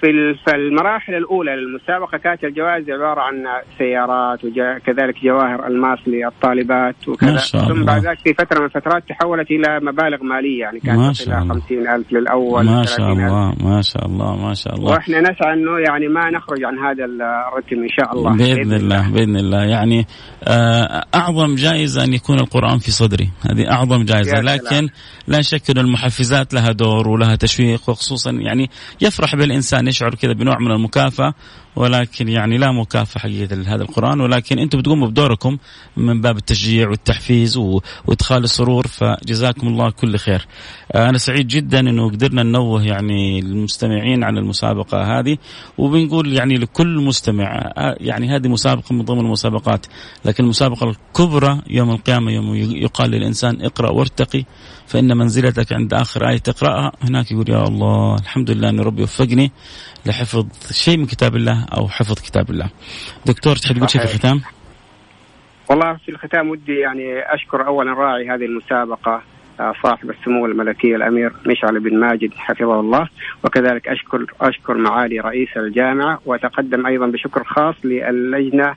في 0.00 0.06
ال- 0.10 0.34
في 0.44 0.54
المراحل 0.56 1.14
الأولى 1.14 1.50
للمسابقة 1.56 2.18
كانت 2.18 2.44
الجوائز 2.44 2.90
عبارة 2.90 3.20
عن 3.20 3.34
سيارات 3.78 4.44
وكذلك 4.44 5.14
جواهر 5.24 5.66
ألماس 5.66 5.98
للطالبات 6.06 7.08
وكذا 7.08 7.30
ما 7.32 7.38
شاء 7.38 7.64
ثم 7.64 7.72
الله. 7.72 7.84
بعد 7.86 8.06
ذلك 8.06 8.18
في 8.24 8.34
فترة 8.34 8.58
من 8.58 8.64
الفترات 8.64 9.02
تحولت 9.08 9.50
إلى 9.50 9.80
مبالغ 9.82 10.22
مالية 10.24 10.60
يعني 10.60 10.80
ما 10.84 10.92
كانت 11.04 11.20
إلى 11.20 11.38
الله. 11.38 11.54
50000 11.54 12.12
للأول 12.12 12.64
ما 12.64 12.82
شاء 12.84 12.96
30,000. 12.96 13.26
الله 13.26 13.54
ما 13.74 13.82
شاء 13.82 14.06
الله 14.06 14.36
ما 14.46 14.54
شاء 14.54 14.74
الله 14.74 14.90
وإحنا 14.92 15.20
نسعى 15.20 15.52
إنه 15.54 15.78
يعني 15.88 16.08
ما 16.08 16.30
نخرج 16.30 16.64
عن 16.64 16.78
هذا 16.78 17.04
الرتم 17.04 17.76
إن 17.82 17.88
شاء 18.00 18.12
الله 18.14 18.36
بإذن 18.36 18.72
الله 18.72 19.10
بإذن 19.12 19.36
الله 19.36 19.64
يعني 19.64 20.06
آه، 20.48 21.04
أعظم 21.14 21.54
جائزة 21.54 22.04
أن 22.04 22.12
يكون 22.12 22.38
القرآن 22.40 22.78
في 22.78 22.90
صدري 22.90 23.30
هذه 23.50 23.70
أعظم 23.72 24.04
جائزة. 24.04 24.40
لكن 24.40 24.88
لا 25.28 25.40
شك 25.42 25.70
إن 25.70 25.78
المحفزات 25.78 26.54
لها 26.54 26.72
دور 26.72 27.08
ولها 27.08 27.36
تشويق 27.36 27.80
وخصوصا 27.90 28.30
يعني 28.32 28.70
يفرح 29.00 29.36
بالإنسان 29.36 29.79
يشعر 29.88 30.14
كذا 30.14 30.32
بنوع 30.32 30.58
من 30.58 30.70
المكافأة. 30.70 31.34
ولكن 31.80 32.28
يعني 32.28 32.58
لا 32.58 32.72
مكافأة 32.72 33.20
حقيقه 33.20 33.54
لهذا 33.56 33.82
القرآن 33.82 34.20
ولكن 34.20 34.58
أنتم 34.58 34.78
بتقوموا 34.78 35.08
بدوركم 35.08 35.58
من 35.96 36.20
باب 36.20 36.36
التشجيع 36.36 36.88
والتحفيز 36.88 37.56
وإدخال 37.56 38.44
السرور 38.44 38.86
فجزاكم 38.86 39.66
الله 39.66 39.90
كل 39.90 40.16
خير. 40.16 40.46
آه، 40.92 41.08
أنا 41.08 41.18
سعيد 41.18 41.46
جدا 41.46 41.80
إنه 41.80 42.10
قدرنا 42.10 42.42
ننوه 42.42 42.84
يعني 42.84 43.38
المستمعين 43.38 44.24
عن 44.24 44.38
المسابقة 44.38 45.18
هذه 45.18 45.36
وبنقول 45.78 46.32
يعني 46.32 46.54
لكل 46.54 47.00
مستمع 47.00 47.72
آه، 47.76 47.96
يعني 48.00 48.36
هذه 48.36 48.48
مسابقة 48.48 48.94
من 48.94 49.04
ضمن 49.04 49.20
المسابقات 49.20 49.86
لكن 50.24 50.44
المسابقة 50.44 50.90
الكبرى 50.90 51.62
يوم 51.70 51.90
القيامة 51.90 52.32
يوم 52.32 52.54
يقال 52.54 53.10
للإنسان 53.10 53.64
اقرأ 53.64 53.90
وارتقي 53.90 54.44
فإن 54.86 55.16
منزلتك 55.16 55.72
عند 55.72 55.94
آخر 55.94 56.28
آية 56.28 56.38
تقرأها 56.38 56.92
هناك 57.02 57.32
يقول 57.32 57.50
يا 57.50 57.64
الله 57.68 58.16
الحمد 58.16 58.50
لله 58.50 58.68
إن 58.68 58.80
ربي 58.80 59.02
وفقني 59.02 59.52
لحفظ 60.06 60.46
شيء 60.70 60.96
من 60.98 61.06
كتاب 61.06 61.36
الله 61.36 61.66
أو 61.76 61.88
حفظ 61.88 62.14
كتاب 62.14 62.50
الله. 62.50 62.70
دكتور 63.26 63.56
تحب 63.56 63.76
تقول 63.76 63.90
شيء 63.90 64.00
في. 64.00 64.14
الختام؟ 64.14 64.40
والله 65.70 65.96
في 65.96 66.08
الختام 66.08 66.48
ودي 66.48 66.74
يعني 66.74 67.34
أشكر 67.34 67.66
اولا 67.66 67.92
راعي 67.92 68.28
هذه 68.28 68.44
المسابقة 68.44 69.22
آه، 69.60 69.74
صاحب 69.82 70.10
السمو 70.10 70.46
الملكي 70.46 70.96
الأمير 70.96 71.32
مشعل 71.46 71.80
بن 71.80 72.00
ماجد 72.00 72.34
حفظه 72.34 72.80
الله 72.80 73.08
وكذلك 73.44 73.88
أشكر 73.88 74.24
أشكر 74.40 74.74
معالي 74.74 75.20
رئيس 75.20 75.48
الجامعة 75.56 76.20
وأتقدم 76.26 76.86
أيضا 76.86 77.06
بشكر 77.06 77.44
خاص 77.44 77.74
للجنة 77.84 78.74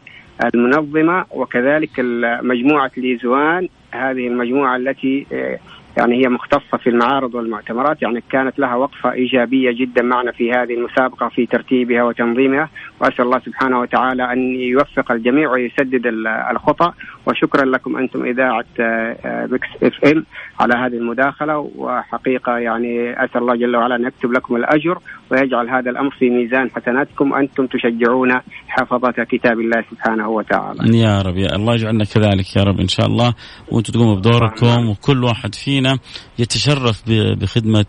المنظمة 0.56 1.26
وكذلك 1.32 2.00
مجموعه 2.42 2.92
ليزوان 2.98 3.70
هذه 3.92 4.28
المجموعة 4.28 4.76
التي 4.76 5.26
آه، 5.34 5.60
يعني 5.98 6.24
هي 6.26 6.30
مختصة 6.30 6.78
في 6.78 6.90
المعارض 6.90 7.36
والمؤتمرات 7.36 8.02
يعني 8.02 8.24
كانت 8.32 8.60
لها 8.60 8.76
وقفة 8.76 9.12
إيجابية 9.12 9.72
جدا 9.72 10.02
معنا 10.04 10.32
في 10.32 10.52
هذه 10.52 10.74
المسابقة 10.74 11.30
في 11.30 11.46
ترتيبها 11.46 12.04
وتنظيمها 12.04 12.70
وأسأل 13.02 13.22
الله 13.26 13.40
سبحانه 13.40 13.80
وتعالى 13.80 14.34
أن 14.34 14.56
يوفق 14.56 15.12
الجميع 15.12 15.52
ويسدد 15.52 16.08
ال- 16.08 16.28
الخطأ. 16.28 16.94
وشكرا 17.28 17.66
لكم 17.66 17.98
أنتم 17.98 18.26
إذاعة 18.26 18.66
آه، 18.80 19.18
آه، 19.26 19.46
Mix 19.52 19.68
FM 19.84 20.26
على 20.60 20.74
هذه 20.74 20.98
المداخلة 20.98 21.58
وحقيقة 21.78 22.58
يعني 22.58 23.14
أسأل 23.26 23.42
الله 23.42 23.56
جل 23.56 23.76
وعلا 23.76 23.96
أن 23.96 24.04
يكتب 24.06 24.32
لكم 24.32 24.56
الأجر 24.56 25.00
ويجعل 25.32 25.70
هذا 25.70 25.90
الأمر 25.92 26.12
في 26.20 26.30
ميزان 26.30 26.70
حسناتكم 26.76 27.34
أنتم 27.34 27.68
تشجعون 27.68 28.32
حفظة 28.68 29.24
كتاب 29.32 29.60
الله 29.60 29.84
سبحانه 29.92 30.30
وتعالى. 30.30 30.98
يا 31.00 31.22
رب 31.22 31.38
يا 31.38 31.56
الله 31.56 31.74
يجعلنا 31.74 32.04
كذلك 32.04 32.56
يا 32.56 32.64
رب 32.64 32.80
إن 32.80 32.88
شاء 32.88 33.06
الله 33.06 33.34
وأنتم 33.72 33.94
تقوموا 33.94 34.16
بدوركم 34.16 34.90
وكل 34.90 35.24
واحد 35.24 35.56
فينا 35.56 35.98
يتشرف 36.40 37.04
بخدمة 37.42 37.86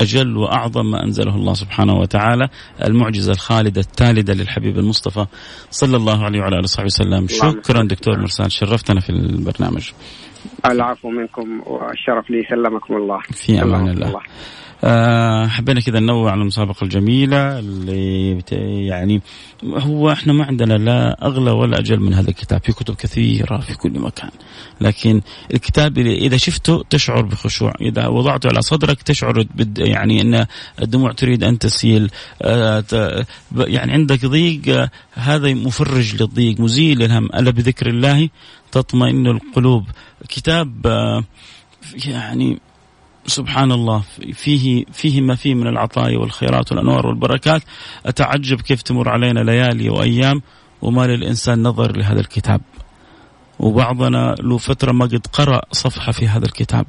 أجل 0.00 0.36
وأعظم 0.36 0.90
ما 0.90 1.04
أنزله 1.04 1.36
الله 1.36 1.54
سبحانه 1.54 1.94
وتعالى 1.94 2.48
المعجزة 2.84 3.32
الخالدة 3.32 3.80
التالدة 3.80 4.34
للحبيب 4.34 4.78
المصطفى 4.78 5.26
صلى 5.70 5.96
الله 5.96 6.24
عليه 6.24 6.40
وعلى 6.40 6.54
آله 6.56 6.62
وصحبه 6.62 6.84
وسلم 6.86 7.26
شكرا 7.28 7.84
دكتور. 7.84 8.18
مرسال 8.18 8.52
شرفتنا 8.54 9.00
في 9.00 9.10
البرنامج. 9.10 9.90
العفو 10.66 11.10
منكم 11.10 11.60
والشرف 11.66 12.30
لي 12.30 12.42
سلمكم 12.50 12.96
الله. 12.96 13.18
في 13.32 13.62
أمان 13.62 13.86
سلمكم 13.86 14.02
الله. 14.02 14.20
آه 14.86 15.46
حبينا 15.46 15.80
كذا 15.80 16.00
ننوع 16.00 16.30
على 16.30 16.40
المسابقة 16.40 16.84
الجميلة 16.84 17.58
اللي 17.58 18.42
يعني 18.86 19.22
هو 19.64 20.12
إحنا 20.12 20.32
ما 20.32 20.44
عندنا 20.44 20.74
لا 20.74 21.26
أغلى 21.26 21.50
ولا 21.50 21.78
أجل 21.78 22.00
من 22.00 22.14
هذا 22.14 22.30
الكتاب. 22.30 22.60
في 22.64 22.72
كتب 22.72 22.94
كثيرة 22.94 23.58
في 23.60 23.74
كل 23.74 23.98
مكان. 23.98 24.30
لكن 24.80 25.20
الكتاب 25.54 25.98
إذا 25.98 26.36
شفته 26.36 26.84
تشعر 26.90 27.22
بخشوع. 27.22 27.72
إذا 27.80 28.06
وضعته 28.06 28.48
على 28.48 28.62
صدرك 28.62 29.02
تشعر 29.02 29.46
يعني 29.78 30.20
أن 30.20 30.46
الدموع 30.82 31.12
تريد 31.12 31.44
أن 31.44 31.58
تسيل. 31.58 32.10
آه 32.42 32.84
يعني 33.56 33.92
عندك 33.92 34.26
ضيق 34.26 34.62
آه 34.68 34.90
هذا 35.12 35.54
مفرج 35.54 36.22
للضيق 36.22 36.60
مزيل 36.60 36.98
للهم. 36.98 37.24
ألا 37.24 37.50
بذكر 37.50 37.86
الله 37.86 38.28
تطمئن 38.72 39.26
القلوب. 39.26 39.84
كتاب 40.28 40.86
يعني 42.04 42.58
سبحان 43.26 43.72
الله 43.72 44.02
فيه 44.32 44.84
فيه 44.92 45.20
ما 45.20 45.34
فيه 45.34 45.54
من 45.54 45.66
العطايا 45.66 46.18
والخيرات 46.18 46.72
والأنوار 46.72 47.06
والبركات. 47.06 47.62
أتعجب 48.06 48.60
كيف 48.60 48.82
تمر 48.82 49.08
علينا 49.08 49.40
ليالي 49.40 49.88
وأيام 49.88 50.42
وما 50.82 51.06
للإنسان 51.06 51.62
نظر 51.62 51.96
لهذا 51.96 52.20
الكتاب. 52.20 52.60
وبعضنا 53.58 54.34
له 54.40 54.58
فترة 54.58 54.92
ما 54.92 55.04
قد 55.04 55.26
قرأ 55.32 55.60
صفحة 55.72 56.12
في 56.12 56.28
هذا 56.28 56.44
الكتاب. 56.44 56.86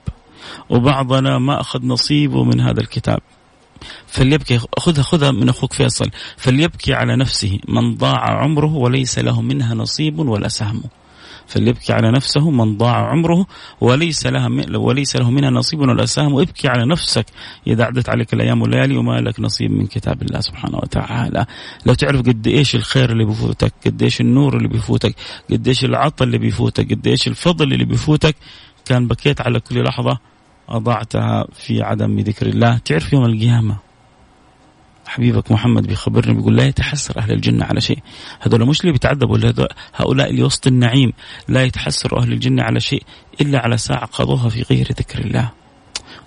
وبعضنا 0.70 1.40
ما 1.40 1.62
أخذ 1.62 1.86
نصيبه 1.86 2.44
من 2.44 2.62
هذا 2.62 2.82
الكتاب. 2.82 3.20
فليبكي 4.08 4.60
خذها 4.80 5.04
خذها 5.04 5.32
من 5.32 5.50
أخوك 5.50 5.74
فيصل. 5.74 6.12
فليبكي 6.38 6.94
على 6.94 7.16
نفسه 7.16 7.60
من 7.68 7.96
ضاع 7.96 8.44
عمره 8.44 8.74
وليس 8.74 9.20
له 9.20 9.42
منها 9.42 9.74
نصيب 9.74 10.20
ولا 10.20 10.48
سهم. 10.48 10.84
فليبكي 11.48 11.94
على 11.94 12.12
نفسه 12.12 12.50
من 12.50 12.78
ضاع 12.78 13.10
عمره 13.12 13.46
وليس 13.82 14.26
لها 14.28 14.50
وليس 14.78 15.16
له 15.16 15.30
منها 15.32 15.50
نصيب 15.50 15.80
ولا 15.80 16.06
سهم 16.06 16.34
وابكي 16.34 16.68
على 16.68 16.86
نفسك 16.86 17.26
إذا 17.68 17.84
عدت 17.84 18.10
عليك 18.10 18.34
الأيام 18.34 18.62
والليالي 18.62 18.98
وما 18.98 19.22
لك 19.22 19.40
نصيب 19.40 19.72
من 19.72 19.88
كتاب 19.88 20.22
الله 20.22 20.40
سبحانه 20.40 20.78
وتعالى. 20.78 21.46
لو 21.86 21.94
تعرف 21.94 22.22
قد 22.22 22.48
إيش 22.48 22.76
الخير 22.76 23.12
اللي 23.12 23.26
بيفوتك 23.26 23.74
قد 23.86 24.04
إيش 24.04 24.22
النور 24.22 24.58
اللي 24.58 24.68
بيفوتك 24.68 25.16
قد 25.52 25.68
إيش 25.68 25.86
العطاء 25.86 26.28
اللي 26.28 26.38
بيفوتك 26.38 26.94
قد 26.94 27.08
إيش 27.08 27.28
الفضل 27.28 27.74
اللي 27.74 27.86
بيفوتك 27.86 28.36
كان 28.86 29.08
بكيت 29.08 29.42
على 29.42 29.60
كل 29.60 29.84
لحظة 29.84 30.18
أضعتها 30.70 31.48
في 31.54 31.84
عدم 31.84 32.20
ذكر 32.20 32.46
الله. 32.46 32.78
تعرف 32.78 33.14
يوم 33.14 33.26
القيامة 33.26 33.85
حبيبك 35.06 35.52
محمد 35.52 35.88
بيخبرني 35.88 36.34
بيقول 36.34 36.58
لا 36.58 36.64
يتحسر 36.64 37.18
أهل 37.18 37.32
الجنة 37.32 37.66
على 37.66 37.82
شيء. 37.82 38.00
هذول 38.40 38.68
مش 38.68 38.82
اللي 38.82 38.92
بيتعذبوا 38.92 39.68
هؤلاء 39.96 40.30
اللي 40.30 40.44
وسط 40.44 40.68
النعيم. 40.68 41.14
لا 41.48 41.64
يتحسر 41.64 42.18
أهل 42.18 42.34
الجنة 42.34 42.64
على 42.64 42.80
شيء 42.80 43.04
إلا 43.42 43.60
على 43.60 43.78
ساعة 43.78 44.06
قضوها 44.06 44.50
في 44.50 44.62
غير 44.62 44.88
ذكر 44.88 45.20
الله. 45.20 45.52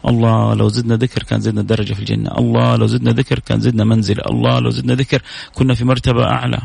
الله 0.06 0.54
لو 0.54 0.68
زدنا 0.68 0.96
ذكر 0.96 1.22
كان 1.22 1.40
زدنا 1.40 1.62
درجة 1.62 1.94
في 1.94 2.00
الجنة. 2.00 2.30
الله 2.38 2.76
لو 2.76 2.86
زدنا 2.86 3.10
ذكر 3.10 3.38
كان 3.38 3.60
زدنا 3.60 3.84
منزلة. 3.84 4.22
الله 4.30 4.58
لو 4.58 4.70
زدنا 4.70 4.94
ذكر 4.94 5.22
كنا 5.54 5.74
في 5.74 5.84
مرتبة 5.84 6.24
أعلى. 6.24 6.58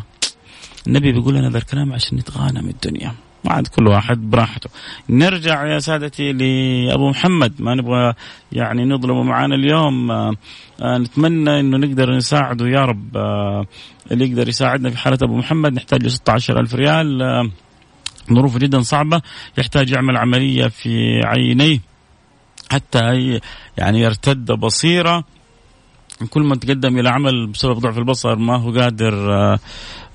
النبي 0.87 1.11
بيقول 1.11 1.35
لنا 1.35 1.49
ذا 1.49 1.57
الكلام 1.57 1.93
عشان 1.93 2.17
نتغانم 2.17 2.69
الدنيا. 2.69 3.07
ما 3.07 3.13
عاد 3.47 3.67
كل 3.67 3.87
واحد 3.87 4.29
براحته. 4.29 4.69
نرجع 5.09 5.65
يا 5.67 5.79
سادتي 5.79 6.31
لأبو 6.31 7.09
محمد 7.09 7.53
ما 7.59 7.75
نبغى 7.75 8.13
يعني 8.51 8.85
نظلمه 8.85 9.23
معانا 9.23 9.55
اليوم. 9.55 10.11
آه 10.11 10.35
نتمنى 10.83 11.59
إنه 11.59 11.77
نقدر 11.77 12.15
نساعده 12.15 12.67
يا 12.67 12.85
رب. 12.85 13.17
آه 13.17 13.65
اللي 14.11 14.29
يقدر 14.29 14.49
يساعدنا 14.49 14.89
في 14.89 14.97
حالة 14.97 15.17
أبو 15.21 15.37
محمد 15.37 15.73
نحتاج 15.73 16.03
له 16.03 16.09
16 16.09 16.59
ألف 16.59 16.75
ريال. 16.75 17.21
آه 17.21 17.49
ظروفه 18.33 18.59
جدا 18.59 18.81
صعبة 18.81 19.21
يحتاج 19.57 19.91
يعمل 19.91 20.17
عملية 20.17 20.67
في 20.67 21.21
عينيه 21.25 21.79
حتى 22.71 22.99
يعني 23.77 24.01
يرتد 24.01 24.51
بصيرة. 24.51 25.23
كل 26.29 26.41
ما 26.43 26.55
تقدم 26.55 26.99
إلى 26.99 27.09
عمل 27.09 27.47
بسبب 27.47 27.79
ضعف 27.79 27.97
البصر 27.97 28.35
ما 28.35 28.57
هو 28.57 28.71
قادر 28.71 29.33
آآ 29.33 29.59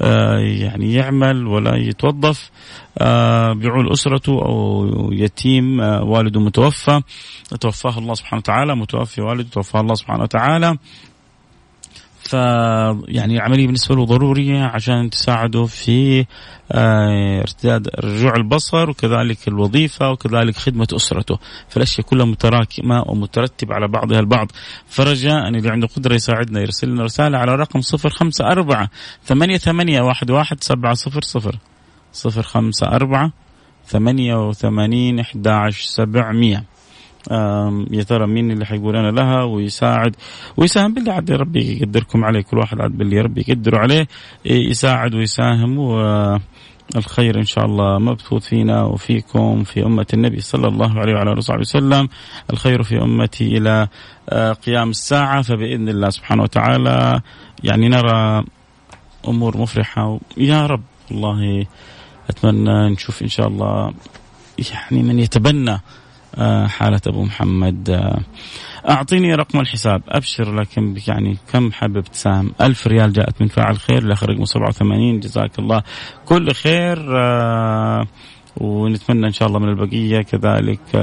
آآ 0.03 0.38
يعني 0.38 0.95
يعمل 0.95 1.47
ولا 1.47 1.77
يتوظف 1.77 2.50
بيعول 3.55 3.93
أسرته 3.93 4.33
أو 4.33 4.87
يتيم 5.12 5.81
والده 5.81 6.41
متوفى 6.41 7.00
توفاه 7.61 7.99
الله 7.99 8.15
سبحانه 8.15 8.41
وتعالى 8.41 8.77
متوفي 8.77 9.21
والده 9.21 9.49
توفاه 9.50 9.81
الله 9.81 9.95
سبحانه 9.95 10.23
وتعالى. 10.23 10.79
ف 12.29 12.33
يعني 13.09 13.37
العملية 13.37 13.67
بالنسبة 13.67 13.95
له 13.97 14.05
ضرورية 14.05 14.65
عشان 14.65 15.11
تساعده 15.11 15.65
في 15.67 16.27
ارتداد 17.41 17.89
رجوع 18.05 18.37
البصر 18.37 18.91
وكذلك 18.91 19.49
الوظيفة 19.49 20.11
وكذلك 20.11 20.57
خدمة 20.57 20.87
أسرته. 20.93 21.39
فالأشياء 21.69 22.07
كلها 22.07 22.27
متراكمة 22.27 23.05
ومترتبة 23.07 23.75
على 23.75 23.89
بعضها 23.89 24.21
البعض. 24.21 24.53
فرجاء 24.87 25.49
اللي 25.49 25.71
عنده 25.71 25.87
قدرة 25.97 26.15
يساعدنا 26.15 26.61
يرسل 26.61 26.89
لنا 26.89 27.05
رسالة 27.05 27.39
على 27.39 27.55
رقم 27.55 27.81
054 27.95 28.88
88 29.25 30.11
11 30.11 30.57
700 30.61 30.95
054 32.27 33.33
88 33.87 35.21
11 35.21 35.83
700 35.83 36.62
يا 37.91 38.03
ترى 38.03 38.27
مين 38.27 38.51
اللي 38.51 38.67
حيقول 38.67 38.97
أنا 38.97 39.11
لها؟ 39.11 39.43
ويساعد 39.45 40.17
ويساهم 40.57 40.95
باللي 40.95 41.11
عاد 41.12 41.31
ربي 41.31 41.79
يقدركم 41.81 42.25
عليه. 42.25 42.41
كل 42.41 42.59
واحد 42.59 42.81
عاد 42.81 42.91
باللي 42.91 43.21
ربي 43.21 43.45
يقدره 43.49 43.79
عليه. 43.79 44.09
يساعد 44.45 45.14
ويساهم. 45.14 45.79
والخير 45.79 47.38
إن 47.38 47.45
شاء 47.45 47.64
الله 47.64 47.99
مبثوث 47.99 48.49
فينا 48.49 48.83
وفيكم 48.83 49.64
في 49.64 49.87
أمة 49.87 50.07
النبي 50.14 50.41
صلى 50.41 50.69
الله 50.69 51.01
عليه 51.01 51.14
وعلى 51.14 51.31
آله 51.31 51.38
وصحبه 51.38 51.61
وسلم. 51.61 52.09
الخير 52.53 52.83
في 52.83 53.03
أمتي 53.03 53.59
إلى 53.59 53.88
قيام 54.67 54.91
الساعة. 54.91 55.43
فبإذن 55.43 55.88
الله 55.88 56.11
سبحانه 56.11 56.43
وتعالى 56.43 57.21
يعني 57.64 57.88
نرى 57.88 58.45
أمور 59.29 59.57
مفرحة. 59.57 60.21
يا 60.37 60.67
رب 60.67 60.83
والله 61.11 61.67
أتمنى 62.31 62.91
نشوف 62.91 63.23
إن 63.23 63.29
شاء 63.29 63.49
الله 63.49 63.93
يعني 64.73 65.03
من 65.03 65.19
يتبنى 65.19 65.81
حالة 66.67 67.01
أبو 67.07 67.23
محمد 67.23 68.12
أعطيني 68.88 69.35
رقم 69.35 69.61
الحساب. 69.61 70.03
أبشر 70.09 70.55
لكن 70.61 70.97
يعني 71.07 71.37
كم 71.53 71.73
حابب 71.73 72.01
تساهم 72.01 72.53
ألف 72.61 72.87
ريال 72.87 73.12
جاءت 73.12 73.43
من 73.43 73.49
فاعل 73.49 73.79
خير 73.79 74.03
لآخر 74.03 74.31
رقم 74.31 74.45
87 74.45 75.21
جزاك 75.21 75.59
الله 75.59 75.83
كل 76.27 76.53
خير 76.53 76.99
ونتمنى 78.57 79.27
إن 79.27 79.33
شاء 79.33 79.49
الله 79.49 79.59
من 79.59 79.69
البقية 79.69 80.23
كذلك 80.23 80.95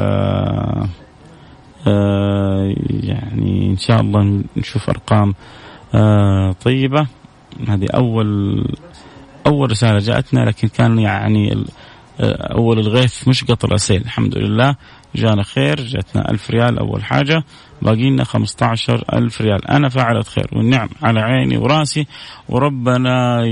يعني 3.04 3.70
إن 3.72 3.78
شاء 3.78 4.02
الله 4.02 4.44
نشوف 4.58 4.90
أرقام 4.90 5.34
طيبة. 6.54 7.08
هذه 7.68 7.88
أول 7.96 8.62
أول 9.48 9.72
رسالة 9.72 9.98
جاءتنا 9.98 10.40
لكن 10.40 10.68
كان 10.68 11.00
يعني 11.00 11.66
أول 12.52 12.80
الغيث 12.80 13.28
مش 13.28 13.44
قطر 13.44 13.76
أسيل 13.76 14.02
الحمد 14.02 14.38
لله. 14.38 14.76
جانا 15.16 15.44
خير 15.44 15.82
جاتنا 15.82 16.32
ألف 16.32 16.52
ريال 16.52 16.80
أول 16.80 17.04
حاجة 17.04 17.44
باقي 17.82 18.10
لنا 18.10 18.24
15 18.24 19.04
ألف 19.14 19.42
ريال. 19.42 19.68
أنا 19.68 19.90
فعلة 19.90 20.24
خير 20.24 20.48
والنعم 20.54 20.90
على 21.04 21.20
عيني 21.20 21.58
وراسي 21.58 22.08
وربنا 22.50 23.44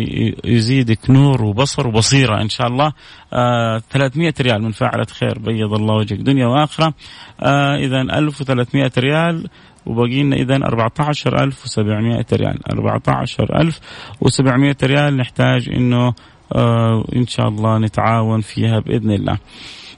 يزيدك 0.45 1.09
نور 1.09 1.43
وبصر 1.43 1.87
وبصيرة 1.87 2.41
إن 2.41 2.49
شاء 2.49 2.67
الله. 2.67 2.93
آه 3.33 3.81
300 3.89 4.33
ريال 4.41 4.61
من 4.61 4.71
فاعلة 4.71 5.05
خير 5.05 5.39
بيض 5.39 5.73
الله 5.73 5.95
وجهك 5.95 6.19
دنيا 6.19 6.47
وآخرة. 6.47 6.93
آه 7.41 7.75
إذا 7.75 8.01
1300 8.01 8.91
ريال 8.97 9.47
وباقي 9.85 10.23
لنا 10.23 10.35
اذا 10.35 10.55
14700 10.55 12.25
ريال. 12.33 12.59
14700 12.71 14.75
ريال 14.83 15.17
نحتاج 15.17 15.69
إنه 15.69 16.13
آه 16.55 17.05
إن 17.15 17.27
شاء 17.27 17.47
الله 17.47 17.77
نتعاون 17.77 18.41
فيها 18.41 18.79
بإذن 18.79 19.11
الله. 19.11 19.37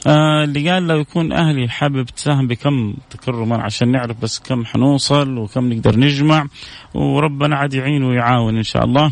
آه 0.08 0.44
اللي 0.44 0.70
قال 0.70 0.88
لو 0.88 1.00
يكون 1.00 1.32
أهلي 1.32 1.70
حابب 1.70 2.06
تساهم 2.06 2.48
بكم 2.48 2.94
تكرما 3.10 3.63
عشان 3.63 3.91
نعرف 3.91 4.22
بس 4.22 4.39
كم 4.39 4.65
حنوصل 4.65 5.38
وكم 5.38 5.74
نقدر 5.74 6.00
نجمع 6.00 6.48
وربنا 6.94 7.56
عاد 7.56 7.74
يعين 7.74 8.04
ويعاون 8.04 8.58
إن 8.58 8.63
شاء 8.63 8.86
الله. 8.86 9.12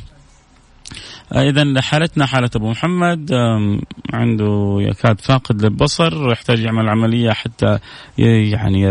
اذا 1.36 1.82
حالتنا 1.82 2.26
حالة 2.26 2.50
أبو 2.56 2.70
محمد 2.70 3.34
عنده 4.14 4.78
يكاد 4.80 5.22
فاقد 5.22 5.62
للبصر 5.62 6.32
يحتاج 6.32 6.60
يعمل 6.60 6.90
عملية 6.90 7.32
حتى 7.32 7.80
يعني 8.18 8.82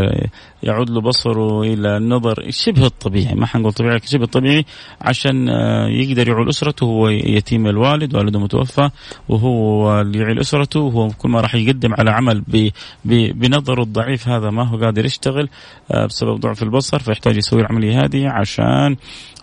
يعود 0.63 0.91
له 0.91 1.01
بصره 1.01 1.63
إلى 1.63 1.97
النظر 1.97 2.51
شبه 2.51 2.87
الطبيعي 2.87 3.35
ما 3.35 3.47
حنقول 3.47 3.73
طبيعي 3.73 4.01
شبه 4.05 4.25
الطبيعي 4.25 4.65
عشان 5.01 5.49
يقدر 5.89 6.29
يعول 6.29 6.49
أسرته 6.49 6.85
هو 6.85 7.09
يتيم 7.09 7.67
الوالد 7.67 8.17
والده 8.17 8.41
متوفى 8.41 8.91
وهو 9.29 10.01
اللي 10.01 10.19
يعيل 10.19 10.41
أسرته 10.41 10.81
وهو 10.81 11.09
كل 11.09 11.29
ما 11.29 11.41
راح 11.41 11.55
يقدم 11.55 11.95
على 11.95 12.11
عمل 12.11 12.43
بنظره 13.05 13.83
الضعيف 13.83 14.29
هذا 14.29 14.51
ما 14.51 14.69
هو 14.69 14.77
قادر 14.77 15.05
يشتغل 15.05 15.49
بسبب 16.07 16.41
ضعف 16.41 16.63
البصر 16.63 16.99
فيحتاج 16.99 17.37
يسوي 17.37 17.61
العملية 17.61 18.05
هذه 18.05 18.29
عشان 18.29 18.97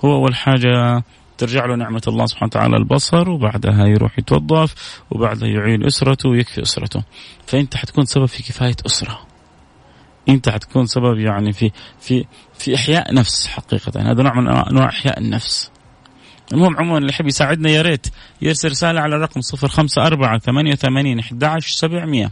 هو 0.06 0.16
أول 0.16 0.36
حاجة 0.36 1.04
ترجع 1.40 1.66
له 1.66 1.76
نعمة 1.76 2.02
الله 2.08 2.26
سبحانه 2.26 2.48
وتعالى 2.48 2.78
البصر 2.78 3.30
وبعدها 3.30 3.88
يروح 3.88 4.20
يتوظف 4.20 5.02
وبعدها 5.12 5.48
يعين 5.48 5.86
أسرته 5.86 6.30
ويكفي 6.30 6.62
أسرته. 6.62 7.04
فأنت 7.48 7.78
حتكون 7.78 8.06
سبب 8.06 8.26
في 8.26 8.44
كفاية 8.44 8.76
أسرة. 8.86 9.20
أنت 10.30 10.50
حتكون 10.50 10.86
سبب 10.86 11.20
يعني 11.20 11.54
في 11.54 11.72
في 12.00 12.26
في 12.54 12.76
إحياء 12.76 13.14
نفس 13.14 13.48
حقيقة. 13.48 14.12
هذا 14.12 14.24
نوع 14.24 14.34
من 14.34 14.48
أنواع 14.48 14.90
إحياء 14.90 15.20
النفس. 15.20 15.72
المهم 16.54 16.78
عموما 16.78 16.98
اللي 16.98 17.10
يحب 17.10 17.28
يساعدنا 17.28 17.70
يا 17.70 17.82
ريت 17.82 18.08
يرسل 18.42 18.70
رسالة 18.70 19.02
على 19.02 19.16
الرقم 19.16 19.42
054 19.54 20.40
88 20.40 21.20
11 21.20 21.72
700 21.72 22.32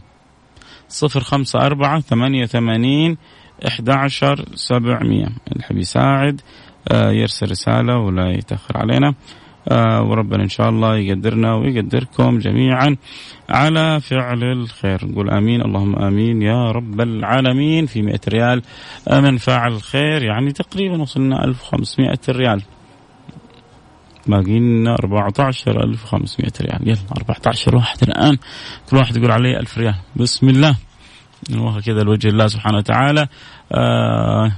054 1.02 2.00
88 2.00 3.16
11 3.66 4.44
700 4.54 5.26
اللي 5.26 5.60
يحب 5.60 5.76
يساعد 5.76 6.40
يرسل 6.92 7.50
رسالة 7.50 7.98
ولا 7.98 8.30
يتأخر 8.30 8.78
علينا. 8.78 9.14
آه، 9.68 10.02
وربنا 10.02 10.42
إن 10.42 10.48
شاء 10.48 10.68
الله 10.68 10.96
يقدرنا 10.96 11.54
ويقدركم 11.54 12.38
جميعا 12.38 12.96
على 13.48 14.00
فعل 14.00 14.44
الخير. 14.44 15.06
نقول 15.06 15.30
آمين 15.30 15.62
اللهم 15.62 15.96
آمين 15.96 16.42
يا 16.42 16.70
رب 16.70 17.00
العالمين. 17.00 17.86
في 17.86 18.02
100 18.02 18.20
ريال 18.28 18.62
من 19.12 19.36
فاعل 19.36 19.72
الخير 19.72 20.22
يعني 20.22 20.52
تقريبا 20.52 21.02
وصلنا 21.02 21.44
1500 21.44 22.18
ريال. 22.28 22.62
باقي 24.26 24.58
لنا 24.58 24.94
14500 24.94 26.52
ريال. 26.60 26.88
يلا 26.88 26.98
14 27.16 27.76
واحد 27.76 28.02
الآن. 28.02 28.38
كل 28.90 28.96
واحد 28.96 29.16
يقول 29.16 29.30
علي 29.30 29.60
1000 29.60 29.78
ريال. 29.78 29.94
بسم 30.16 30.48
الله. 30.48 30.76
نوها 31.50 31.80
كذا 31.80 32.02
لوجه 32.02 32.28
الله 32.28 32.46
سبحانه 32.46 32.78
وتعالى. 32.78 33.28
آه 33.72 34.52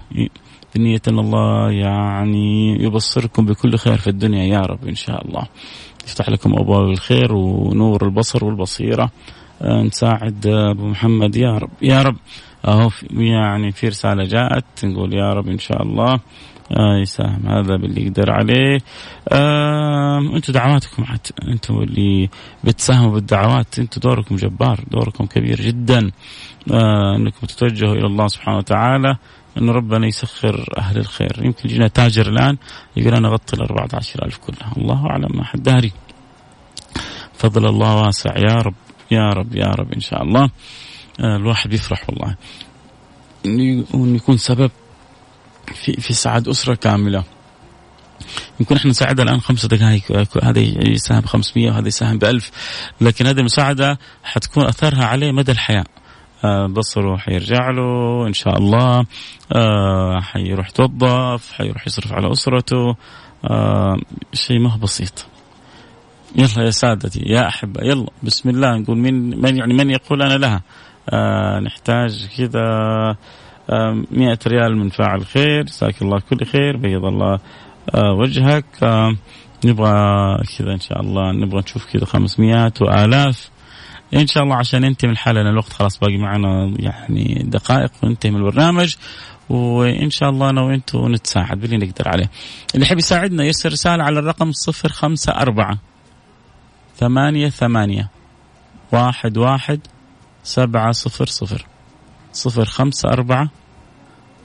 بنية 0.77 1.03
الله 1.09 1.71
يعني 1.71 2.83
يبصركم 2.85 3.47
بكل 3.47 3.77
خير 3.79 3.97
في 3.97 4.11
الدنيا 4.11 4.45
يا 4.45 4.61
رب 4.61 4.89
إن 4.89 4.95
شاء 4.95 5.27
الله. 5.27 5.43
يفتح 6.05 6.29
لكم 6.29 6.55
أبواب 6.59 6.91
الخير 6.91 7.33
ونور 7.33 8.05
البصر 8.05 8.45
والبصيرة. 8.45 9.11
آه 9.63 9.83
نساعد 9.83 10.47
أبو 10.47 10.87
محمد. 10.87 11.37
يا 11.37 11.59
رب 11.59 11.71
يا 11.83 12.03
رب. 12.03 12.17
أهو 12.65 12.91
يعني 13.11 13.73
في 13.73 13.89
رسالة 13.89 14.25
جاءت 14.25 14.85
نقول 14.85 15.15
يا 15.15 15.33
رب 15.33 15.49
إن 15.49 15.59
شاء 15.59 15.83
الله. 15.83 16.21
آه 16.79 16.97
يساهم 16.97 17.49
هذا 17.49 17.77
باللي 17.77 18.07
يقدر 18.07 18.31
عليه. 18.31 18.79
آه 19.29 20.19
أنتم 20.19 20.53
دعواتكم 20.53 21.05
حتى 21.05 21.33
أنتم 21.49 21.79
اللي 21.79 22.29
بتساهموا 22.65 23.13
بالدعوات. 23.13 23.79
أنتم 23.79 24.01
دوركم 24.01 24.37
جبار 24.37 24.81
دوركم 24.91 25.27
كبير 25.27 25.61
جدا. 25.61 26.11
آه 26.73 27.17
أنكم 27.17 27.47
تتوجهوا 27.47 27.95
إلى 27.95 28.07
الله 28.07 28.27
سبحانه 28.27 28.59
وتعالى. 28.59 29.17
انه 29.59 29.73
ربنا 29.73 30.07
يسخر 30.07 30.75
أهل 30.79 30.99
الخير. 30.99 31.41
يمكن 31.45 31.69
يجينا 31.69 31.89
تاجر 31.89 32.29
الآن 32.29 32.57
يقول 32.97 33.15
أنا 33.15 33.29
أغطي 33.29 33.57
ال 33.57 33.63
14000 33.63 34.39
كلها. 34.39 34.73
الله 34.77 35.07
أعلم 35.07 35.29
ما 35.35 35.45
حد 35.45 35.63
داري. 35.63 35.93
فضل 37.35 37.67
الله 37.67 38.03
واسع. 38.03 38.39
يا 38.39 38.55
رب 38.55 38.75
يا 39.11 39.33
رب 39.33 39.57
يا 39.57 39.67
رب 39.67 39.93
إن 39.93 40.01
شاء 40.01 40.23
الله. 40.23 40.51
آه 41.21 41.37
الواحد 41.37 41.73
يفرح 41.73 42.11
والله. 42.11 42.37
انه 43.45 44.17
يكون 44.17 44.37
سبب 44.37 44.71
في 45.75 45.93
في 45.93 46.13
سعاد 46.13 46.49
أسرة 46.49 46.75
كاملة. 46.75 47.25
يمكن 48.61 48.77
إحنا 48.77 48.91
نساعدها 48.91 49.25
الآن 49.25 49.41
خمسة 49.41 49.69
دقائق 49.69 50.45
هذا 50.45 50.61
يساهم 50.61 51.23
500 51.23 51.71
وهذا 51.71 51.89
يساهم 51.89 52.19
ب 52.19 52.25
1000 52.25 52.51
لكن 53.01 53.27
هذه 53.27 53.39
المساعدة 53.39 53.99
حتكون 54.23 54.65
أثرها 54.65 55.05
عليه 55.05 55.33
مدى 55.33 55.53
الحياة. 55.53 55.85
بصره 56.71 57.17
حيرجع 57.17 57.71
له 57.71 58.27
إن 58.27 58.33
شاء 58.33 58.59
الله 58.59 59.07
آه 59.53 60.21
حيروح 60.21 60.69
يتوظف 60.69 61.53
حيروح 61.53 61.87
يصرف 61.87 62.13
على 62.13 62.33
أسرته. 62.33 62.97
آه 63.51 63.97
شيء 64.33 64.59
ما 64.59 64.73
هو 64.73 64.79
بسيط. 64.79 65.27
يلا 66.37 66.65
يا 66.65 66.71
سادتي 66.71 67.21
يا 67.27 67.49
أحبة 67.49 67.81
يلا 67.83 68.11
بسم 68.23 68.49
الله. 68.49 68.77
نقول 68.79 68.99
من 68.99 69.41
من 69.41 69.57
يعني 69.57 69.75
من 69.75 69.91
يقول 69.91 70.23
أنا 70.23 70.35
لها؟ 70.39 70.63
آه 71.11 71.61
نحتاج 71.61 72.29
كذا 72.39 72.67
100 74.11 74.39
ريال 74.47 74.77
من 74.77 74.89
فاعل 74.89 75.27
خير. 75.27 75.63
جزاك 75.63 76.03
الله 76.03 76.21
كل 76.31 76.45
خير 76.45 76.77
بيض 76.77 77.05
الله 77.05 77.39
آه، 77.95 78.13
وجهك. 78.13 78.65
آه، 78.83 79.17
نبغى 79.65 80.37
كذا 80.59 80.73
إن 80.73 80.81
شاء 80.81 81.01
الله 81.01 81.33
نبغى 81.33 81.61
نشوف 81.61 81.93
كذا 81.93 82.05
500 82.05 82.73
وآلاف. 82.81 83.51
إن 84.15 84.27
شاء 84.27 84.43
الله 84.43 84.57
عشان 84.57 84.81
ننتهي 84.81 85.09
من 85.09 85.13
الحلقة 85.13 85.41
الوقت 85.41 85.73
خلاص 85.73 85.99
باقي 85.99 86.17
معنا 86.17 86.75
يعني 86.79 87.43
دقائق 87.45 87.91
وننتهي 88.03 88.31
من 88.31 88.37
البرنامج. 88.37 88.95
وإن 89.49 90.11
شاء 90.11 90.31
الله 90.31 90.51
أنا 90.51 90.61
وأنتم 90.61 91.13
نتساعد 91.13 91.61
باللي 91.61 91.77
نقدر 91.77 92.09
عليه. 92.09 92.31
اللي 92.75 92.87
يحب 92.87 92.99
يساعدنا 92.99 93.45
يرسل 93.45 93.73
رسالة 93.73 94.05
على 94.05 94.19
الرقم 94.19 94.53
054 94.69 95.79
ثمانية 96.97 97.49
ثمانية 97.49 98.09
واحد 98.93 99.39
واحد 99.39 99.81
سبعة 100.43 100.93
صفر 100.93 101.27
صفر. 101.27 101.67
صفر 102.33 102.65
خمسة 102.65 103.09
أربعة 103.09 103.51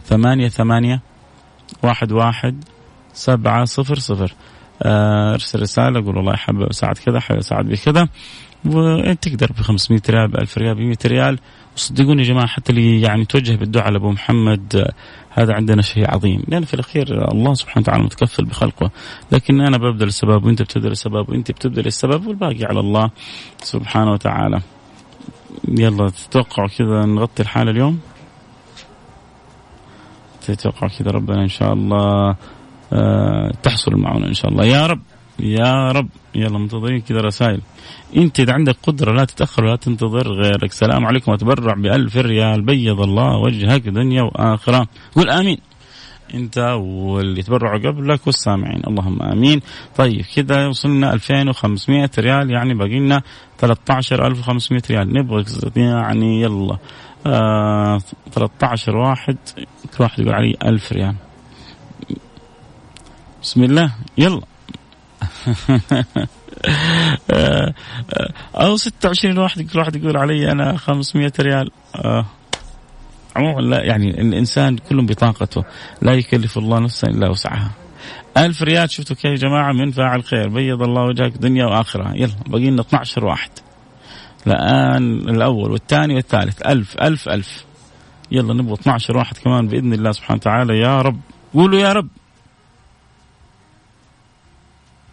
ثمانية 0.06 0.50
ثمانية 0.50 1.02
واحد 1.84 2.12
واحد 2.12 2.64
سبعة 3.14 3.66
صفر 3.66 4.00
صفر. 4.00 4.34
آه، 4.84 5.34
ارسل 5.34 5.62
رسالة 5.62 6.06
قول 6.06 6.18
والله 6.18 6.36
حاب 6.36 6.62
أساعد 6.62 6.98
كذا 6.98 7.20
حاب 7.20 7.38
أساعد 7.38 7.66
بكذا. 7.66 8.08
وإنت 8.66 9.28
تقدر 9.28 9.52
ب 9.52 9.62
500 9.62 10.02
ريال 10.10 10.28
ب 10.28 10.36
1000 10.36 10.58
ريال 10.58 10.76
ب 10.76 10.80
100 10.80 10.98
ريال. 11.06 11.40
وصدقوني 11.76 12.22
يا 12.22 12.28
جماعة 12.28 12.48
حتى 12.48 12.72
اللي 12.72 13.02
يعني 13.02 13.26
توجه 13.26 13.56
بالدعاء 13.56 13.92
لأبو 13.92 14.12
محمد 14.12 14.92
هذا 15.30 15.54
عندنا 15.54 15.82
شيء 15.82 16.12
عظيم. 16.12 16.44
لأن 16.48 16.66
في 16.66 16.74
الأخير 16.74 17.32
الله 17.32 17.54
سبحانه 17.54 17.82
وتعالى 17.82 18.04
متكفل 18.04 18.46
بخلقه. 18.46 18.92
لكن 19.32 19.62
أنا 19.62 19.78
ببذل 19.78 20.08
السبب 20.08 20.46
وأنت 20.46 20.62
بتبذل 20.62 20.92
السبب 20.92 21.30
وأنت 21.30 21.52
بتبذل 21.52 21.86
السبب 21.86 22.28
والباقي 22.28 22.66
على 22.66 22.80
الله 22.80 23.10
سبحانه 23.64 24.12
وتعالى. 24.12 24.62
يلا 25.68 26.10
تتوقعوا 26.10 26.68
كذا 26.68 27.06
نغطي 27.06 27.44
الحالة 27.44 27.72
اليوم؟ 27.72 28.00
تتوقع 30.42 30.88
كذا 30.88 31.12
ربنا 31.12 31.42
إن 31.44 31.48
شاء 31.48 31.74
الله 31.74 32.36
آه 32.94 33.52
تحصل 33.64 33.92
المعونه 33.92 34.28
إن 34.28 34.34
شاء 34.34 34.52
الله. 34.52 34.66
يا 34.66 34.88
رب. 34.88 35.02
يا 35.40 35.92
رب 35.92 36.10
يلا 36.36 36.58
منتظرين 36.58 37.02
كذا 37.02 37.22
رسائل. 37.22 37.62
انت 38.16 38.40
إذا 38.40 38.54
عندك 38.54 38.76
قدرة 38.84 39.12
لا 39.12 39.26
تتأخر 39.26 39.64
ولا 39.64 39.76
تنتظر 39.76 40.34
غيرك. 40.34 40.72
سلام 40.72 41.06
عليكم 41.06 41.32
أتبرع 41.32 41.74
بألف 41.74 42.18
ريال. 42.18 42.62
بيض 42.62 43.02
الله 43.02 43.38
وجهك 43.38 43.82
دنيا 43.82 44.22
وآخرة. 44.22 44.88
قل 45.16 45.30
آمين. 45.30 45.58
انت 46.34 46.58
واللي 46.80 47.42
تبرعوا 47.44 47.80
قبلك 47.80 48.28
والسامعين. 48.28 48.82
اللهم 48.88 49.22
آمين. 49.22 49.62
طيب 49.98 50.26
كذا 50.36 50.68
وصلنا 50.68 51.14
2500 51.14 52.10
ريال. 52.20 52.52
يعني 52.52 52.74
باقي 52.74 53.00
لنا 53.00 53.22
13500 53.58 54.82
ريال. 54.90 55.14
نبغى 55.14 55.46
يعني 55.76 56.42
يلا. 56.42 56.78
آه 57.28 58.00
13 58.32 58.98
واحد. 58.98 59.38
كل 59.98 60.04
واحد 60.04 60.20
يقول 60.20 60.34
علي 60.34 60.56
1000 60.66 60.94
ريال. 60.94 61.16
بسم 63.42 63.64
الله. 63.64 63.96
يلا. 64.18 64.42
أو 68.56 68.78
26 68.78 69.38
واحد 69.38 69.62
كل 69.62 69.80
واحد 69.80 69.96
يقول 69.96 70.18
علي 70.18 70.52
أنا 70.52 70.78
500 70.78 71.32
ريال 71.40 71.72
آه 71.96 72.26
عموما 73.36 73.62
لا 73.62 73.84
يعني 73.84 74.22
الانسان 74.22 74.78
كل 74.78 75.06
بطاقته 75.06 75.64
لا 76.02 76.14
يكلف 76.14 76.58
الله 76.58 76.80
نفسا 76.80 77.08
الا 77.08 77.30
وسعها 77.30 77.72
ألف 78.38 78.62
ريال 78.64 78.92
شفتوا 78.92 79.16
كيف 79.16 79.26
يا 79.26 79.36
جماعة 79.36 79.72
من 79.74 79.92
فاعل 79.92 80.24
خير 80.24 80.50
بيض 80.50 80.82
الله 80.82 81.04
وجهك 81.04 81.38
دنيا 81.38 81.66
وآخرة 81.66 82.14
يلا 82.16 82.34
باقي 82.48 82.70
لنا 82.70 82.82
12 82.82 83.26
واحد 83.26 83.50
الآن 84.48 85.30
الأول 85.30 85.72
والثاني 85.72 86.16
والثالث 86.16 86.62
ألف 86.68 86.96
ألف 87.02 87.30
ألف 87.30 87.66
يلا 88.32 88.54
نبغى 88.54 88.74
12 88.74 89.18
واحد 89.18 89.38
كمان 89.38 89.68
بإذن 89.68 89.94
الله 89.94 90.12
سبحانه 90.12 90.38
وتعالى 90.38 90.80
يا 90.80 91.02
رب 91.02 91.20
قولوا 91.54 91.80
يا 91.80 91.94
رب 91.94 92.08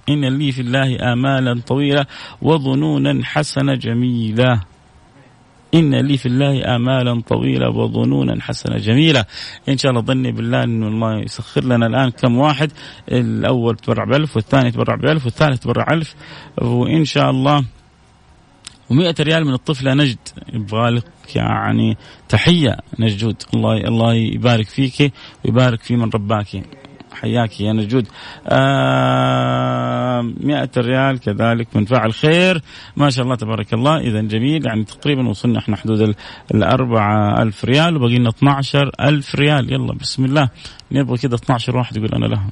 إن 0.09 0.25
لي 0.25 0.53
في 0.53 0.61
الله 0.61 1.13
آمالا 1.13 1.61
طويلة 1.67 2.07
وظنونا 2.43 3.25
حسنة 3.25 3.75
جميلة 3.75 4.61
إن 5.75 5.95
لي 5.95 6.17
في 6.17 6.27
الله 6.27 6.77
آمالا 6.77 7.21
طويلة 7.21 7.69
وظنونا 7.69 8.43
حسنة 8.43 8.77
جميلة 8.77 9.25
إن 9.69 9.79
شاء 9.79 9.93
الله 9.93 10.03
ظني 10.03 10.33
بالله 10.33 10.63
أن 10.63 10.83
الله 10.83 11.19
يسخر 11.19 11.65
لنا 11.65 11.87
الآن 11.87 12.11
كم 12.11 12.39
واحد. 12.39 12.73
الأول 13.13 13.77
تبرع 13.77 14.05
بألف 14.05 14.37
والثاني 14.37 14.71
تبرع 14.71 14.95
بألف 14.95 15.25
والثالث 15.25 15.61
تبرع 15.61 15.87
ألف. 15.91 16.15
وإن 16.59 17.05
شاء 17.05 17.31
الله 17.31 17.65
و100 18.91 19.21
ريال 19.21 19.47
من 19.47 19.55
الطفلة 19.55 19.95
نجد. 19.95 20.19
يبغى 20.53 20.91
لك 20.91 21.37
يعني 21.37 21.97
تحية 22.29 22.77
نجود 22.99 23.43
الله 23.55 23.77
الله 23.77 24.15
يبارك 24.15 24.69
فيك 24.69 25.13
ويبارك 25.45 25.83
في 25.83 25.97
من 25.97 26.11
رباك. 26.15 26.82
حياك 27.15 27.61
يا 27.61 27.73
نجود. 27.73 28.09
آه 28.47 30.21
مئة 30.21 30.71
ريال 30.77 31.21
كذلك 31.21 31.69
من 31.77 31.85
فاعل 31.85 32.13
خير. 32.13 32.63
ما 32.97 33.11
شاء 33.11 33.25
الله 33.25 33.37
تبارك 33.37 33.75
الله. 33.75 33.99
إذا 33.99 34.21
جميل. 34.21 34.67
يعني 34.67 34.85
تقريبا 34.85 35.29
وصلنا 35.29 35.59
إحنا 35.59 35.77
حدود 35.77 36.15
الأربعة 36.55 37.43
ألف 37.43 37.65
ريال. 37.65 37.97
وبقي 37.97 38.19
لنا 38.19 38.29
12 38.29 38.91
ألف 39.01 39.35
ريال. 39.35 39.73
يلا 39.73 39.95
بسم 39.95 40.25
الله. 40.25 40.49
نبغى 40.93 41.19
كذا 41.19 41.35
12 41.35 41.77
واحد 41.77 41.97
يقول 41.97 42.15
أنا 42.15 42.27
لها. 42.27 42.51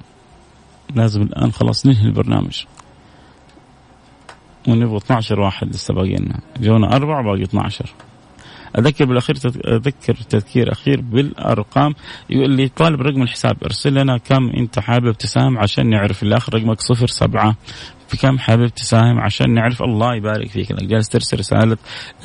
لازم 0.94 1.22
الآن 1.22 1.52
خلاص 1.52 1.86
ننهي 1.86 2.06
البرنامج. 2.06 2.64
ونبغى 4.68 4.96
12 4.96 5.40
واحد 5.40 5.68
لسه 5.68 5.94
باقي 5.94 6.16
لنا 6.16 6.40
جونا 6.60 6.96
أربعة 6.96 7.22
باقي 7.22 7.42
12 7.42 7.94
أذكر 8.78 9.04
بالأخير 9.04 9.36
أذكر 9.66 10.14
تذكير 10.14 10.72
أخير 10.72 11.00
بالأرقام. 11.00 11.94
يقول 12.30 12.68
طالب 12.68 13.00
رقم 13.00 13.22
الحساب 13.22 13.56
ارسل 13.64 13.94
لنا 13.94 14.18
كم 14.18 14.50
أنت 14.50 14.78
حابب 14.78 15.12
تساهم 15.12 15.58
عشان 15.58 15.90
نعرف. 15.90 16.22
الآخر 16.22 16.54
رقمك 16.54 16.80
صفر 16.80 17.06
سبعة. 17.06 17.56
في 18.08 18.16
كم 18.16 18.38
حابب 18.38 18.68
تساهم 18.68 19.20
عشان 19.20 19.54
نعرف؟ 19.54 19.82
الله 19.82 20.14
يبارك 20.14 20.48
فيك. 20.48 20.70
انك 20.70 20.84
جالس 20.84 21.08
ترسل 21.08 21.38
رسالة 21.38 21.76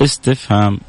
استفهام. 0.02 0.80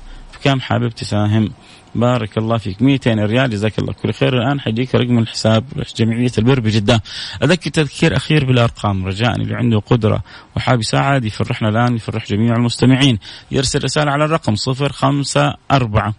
كم 0.43 0.60
حابب 0.60 0.89
تساهم؟ 0.89 1.50
بارك 1.95 2.38
الله 2.38 2.58
فيك. 2.58 2.82
200 2.82 3.26
ريال 3.26 3.50
جزاك 3.50 3.80
الله 3.80 3.93
كل 3.93 4.13
خير. 4.13 4.38
الآن 4.38 4.60
حيجيك 4.60 4.95
رقم 4.95 5.19
الحساب 5.19 5.65
جمعية 5.95 6.32
البر 6.38 6.60
بجدة. 6.60 7.04
أذكر 7.43 7.69
تذكير 7.69 8.15
أخير 8.15 8.45
بالأرقام. 8.45 9.06
رجاء 9.06 9.36
اللي 9.36 9.56
عنده 9.56 9.80
قدرة 9.80 10.23
وحاب 10.56 10.80
يساعد 10.80 11.26
يفرحنا 11.26 11.69
الآن 11.69 11.95
يفرح 11.95 12.26
جميع 12.26 12.56
المستمعين. 12.56 13.19
يرسل 13.52 13.84
رسالة 13.84 14.12
على 14.12 14.26
الرقم 14.26 14.56
054 14.56 16.13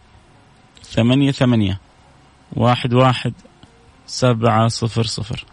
ثمانية 0.83 1.31
ثمانية 1.31 1.81
واحد 2.53 2.95
واحد 2.95 3.33
سبعة 4.07 4.69
صفر 4.69 5.03
صفر. 5.03 5.45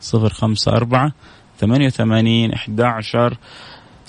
صفر 0.00 0.32
خمسة 0.32 0.72
أربعة 0.72 1.12
ثمانية 1.58 1.86
وثمانين 1.86 2.52
إحدى 2.52 2.84
عشر 2.84 3.36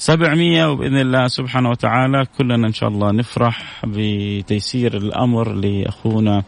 سبعمية 0.02 0.66
وبإذن 0.66 0.98
الله 0.98 1.28
سبحانه 1.28 1.70
وتعالى 1.70 2.26
كلنا 2.38 2.68
إن 2.68 2.74
شاء 2.74 2.90
الله 2.90 3.12
نفرح 3.12 3.86
بتيسير 3.88 4.98
الأمر 4.98 5.54
لأخونا 5.54 6.44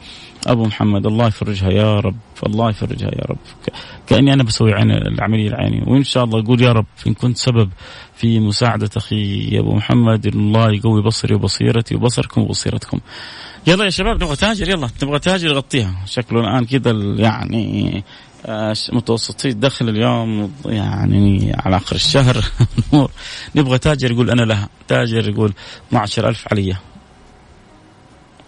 أبو 0.47 0.65
محمد. 0.65 1.05
الله 1.05 1.27
يفرجها 1.27 1.69
يا 1.71 1.99
رب 1.99 2.15
الله 2.45 2.69
يفرجها 2.69 3.07
يا 3.07 3.25
رب. 3.29 3.37
كأني 4.07 4.33
أنا 4.33 4.43
بسوي 4.43 4.73
عين 4.73 4.91
العملية 4.91 5.47
العينية 5.47 5.83
وإن 5.87 6.03
شاء 6.03 6.23
الله 6.23 6.39
أقول 6.39 6.61
يا 6.61 6.71
رب 6.71 6.85
إن 7.07 7.13
كنت 7.13 7.37
سبب 7.37 7.69
في 8.15 8.39
مساعدة 8.39 8.89
أخي 8.97 9.59
أبو 9.59 9.75
محمد 9.75 10.25
الله 10.25 10.71
يقوي 10.71 11.01
بصري 11.01 11.35
وبصيرتي 11.35 11.95
وبصركم 11.95 12.41
وبصيرتكم. 12.41 12.99
يلا 13.67 13.85
يا 13.85 13.89
شباب 13.89 14.23
نبغى 14.23 14.35
تاجر؟ 14.35 14.69
يلا 14.69 14.87
تبغى 14.99 15.19
تاجر 15.19 15.47
يغطيها 15.47 16.05
شكله 16.05 16.39
الآن 16.39 16.65
كذا 16.65 16.91
يعني 17.17 18.03
متوسطي 18.93 19.49
الدخل 19.49 19.89
اليوم 19.89 20.53
يعني 20.65 21.55
على 21.59 21.77
آخر 21.77 21.95
الشهر. 21.95 22.45
نبغى 23.55 23.77
تاجر 23.77 24.11
يقول 24.11 24.29
أنا 24.29 24.41
لها. 24.41 24.69
تاجر 24.87 25.29
يقول 25.29 25.53
12000 25.87 26.47
علي 26.51 26.75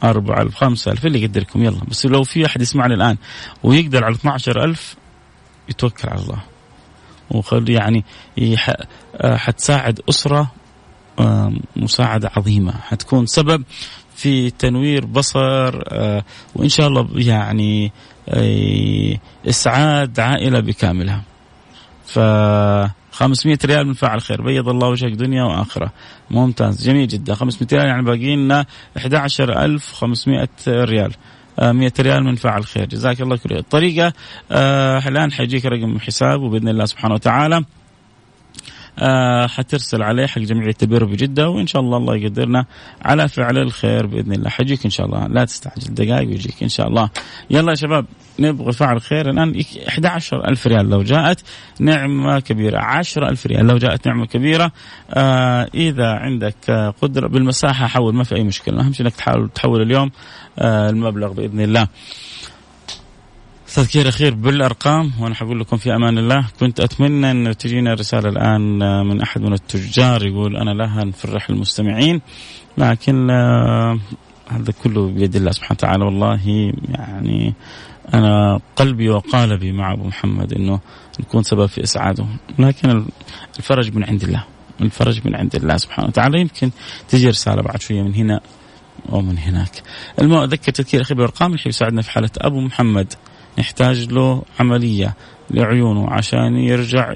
4000 0.04 0.56
5000 0.56 1.06
اللي 1.06 1.24
يقدركم 1.24 1.64
يلا. 1.64 1.86
بس 1.88 2.06
لو 2.06 2.24
في 2.24 2.46
أحد 2.46 2.62
يسمعني 2.62 2.94
الآن 2.94 3.18
ويقدر 3.64 4.04
على 4.04 4.16
12000 4.16 4.96
يتوكل 5.70 6.10
على 6.10 6.22
الله. 6.22 6.42
وخلي 7.32 7.74
يعني 7.74 8.06
آه، 9.16 9.36
حتساعد 9.38 10.02
أسرة 10.10 10.52
آه، 11.20 11.54
مساعدة 11.76 12.32
عظيمة. 12.36 12.72
حتكون 12.72 13.26
سبب 13.26 13.64
في 14.16 14.50
تنوير 14.50 15.06
بصر 15.06 15.82
وإن 16.56 16.70
شاء 16.70 16.88
الله 16.88 17.10
يعني 17.16 17.92
اسعاد 19.48 20.20
عائلة 20.20 20.60
بكاملها. 20.60 21.22
ف 22.06 22.20
500 23.12 23.58
ريال 23.66 23.88
من 23.88 23.94
فاعل 23.94 24.22
خير. 24.22 24.42
بيض 24.42 24.70
الله 24.70 24.88
وجهك 24.88 25.12
دنيا 25.12 25.44
وآخرة. 25.44 25.92
ممتاز. 26.32 26.84
جميل 26.84 27.08
جدا. 27.08 27.36
500 27.36 27.68
ريال 27.74 27.88
يعني 27.88 28.02
باقي 28.02 28.36
لنا 28.36 28.66
11500 28.98 30.50
ريال. 30.68 31.12
100 31.60 31.94
آه، 32.00 32.02
ريال 32.02 32.24
من 32.24 32.36
فاعل 32.36 32.66
خير. 32.66 32.86
جزاك 32.86 33.22
الله 33.22 33.38
كل 33.38 33.58
الطريقة 33.58 34.14
آه 34.52 35.08
الآن 35.08 35.32
حيجيك 35.32 35.66
رقم 35.66 36.00
حساب 36.00 36.42
وبإذن 36.42 36.68
الله 36.68 36.86
سبحانه 36.86 37.14
وتعالى. 37.14 37.66
آه 39.00 39.48
حترسل 39.48 40.04
عليه 40.04 40.26
حق 40.26 40.42
جمعية 40.42 40.76
البر 40.84 41.06
بجدة 41.06 41.50
وإن 41.50 41.68
شاء 41.68 41.82
الله 41.82 41.98
الله 41.98 42.16
يقدرنا 42.16 42.66
على 43.02 43.28
فعل 43.28 43.58
الخير 43.58 44.06
بإذن 44.06 44.34
الله. 44.34 44.50
حيجيك 44.50 44.86
إن 44.86 44.92
شاء 44.92 45.06
الله. 45.06 45.28
لا 45.28 45.46
تستعجل 45.46 45.94
دقائق 45.94 46.28
ويجيك 46.28 46.64
إن 46.64 46.70
شاء 46.70 46.88
الله. 46.88 47.10
يلا 47.50 47.70
يا 47.70 47.76
شباب 47.76 48.06
نبغى 48.40 48.72
فعل 48.72 49.02
خير 49.02 49.30
الآن. 49.30 49.64
11 49.88 50.48
ألف 50.50 50.68
ريال 50.68 50.90
لو 50.90 51.04
جاءت 51.04 51.40
نعمة 51.80 52.40
كبيرة. 52.40 52.80
10 52.80 53.30
ألف 53.30 53.46
ريال 53.46 53.68
لو 53.68 53.78
جاءت 53.78 54.08
نعمة 54.08 54.26
كبيرة. 54.26 54.72
آه 55.10 55.68
إذا 55.74 56.08
عندك 56.08 56.94
قدرة 57.02 57.28
بالمساحة 57.28 57.88
حول 57.88 58.16
ما 58.16 58.24
في 58.24 58.36
أي 58.36 58.44
مشكلة. 58.44 58.82
أهم 58.82 58.94
شيء 58.94 59.06
أنك 59.06 59.16
تحاول 59.16 59.50
تحول 59.50 59.82
اليوم 59.82 60.12
آه 60.60 60.90
المبلغ 60.90 61.34
بإذن 61.34 61.62
الله. 61.62 61.88
تذكير 63.76 64.10
أخير 64.10 64.36
بالأرقام 64.36 65.12
وأنا 65.20 65.36
حقول 65.36 65.60
لكم 65.60 65.78
في 65.78 65.96
أمان 65.96 66.18
الله. 66.18 66.48
كنت 66.60 66.80
أتمنى 66.80 67.32
انه 67.32 67.54
تجينا 67.54 67.94
رساله 67.94 68.30
الآن 68.30 68.80
من 69.08 69.22
أحد 69.22 69.42
من 69.42 69.54
التجار 69.54 70.26
يقول 70.26 70.58
أنا 70.58 70.72
لها 70.72 71.04
نفرح 71.04 71.50
المستمعين 71.50 72.22
لكن 72.78 73.30
آه، 73.30 74.00
هذا 74.48 74.74
كله 74.84 75.08
بيد 75.08 75.36
الله 75.36 75.52
سبحانه 75.52 75.72
وتعالى. 75.72 76.06
والله 76.06 76.40
يعني 76.90 77.54
أنا 78.14 78.60
قلبي 78.76 79.10
وقالبي 79.10 79.72
مع 79.72 79.94
أبو 79.94 80.04
محمد 80.08 80.54
إنه 80.54 80.80
نكون 81.20 81.44
سبب 81.44 81.66
في 81.66 81.84
اسعاده 81.84 82.26
لكن 82.60 83.06
الفرج 83.60 83.96
من 83.96 84.04
عند 84.04 84.24
الله. 84.24 84.44
الفرج 84.82 85.22
من 85.26 85.36
عند 85.36 85.56
الله 85.56 85.78
سبحانه 85.78 86.08
وتعالى. 86.08 86.42
يمكن 86.42 86.72
تجي 87.10 87.28
رسالة 87.28 87.62
بعد 87.62 87.82
شوية 87.82 88.02
من 88.02 88.16
هنا 88.16 88.42
ومن 89.10 89.38
هناك. 89.38 89.84
المهم 90.22 90.42
أذكر 90.42 90.72
تذكير 90.72 91.02
أخي 91.02 91.14
بالارقام 91.14 91.52
اللي 91.52 91.64
يساعدنا 91.66 92.02
في 92.02 92.12
حالة 92.12 92.30
أبو 92.38 92.62
محمد. 92.62 93.14
نحتاج 93.60 94.14
له 94.14 94.42
عملية 94.60 95.16
لعيونه 95.52 96.10
عشان 96.10 96.58
يرجع 96.58 97.14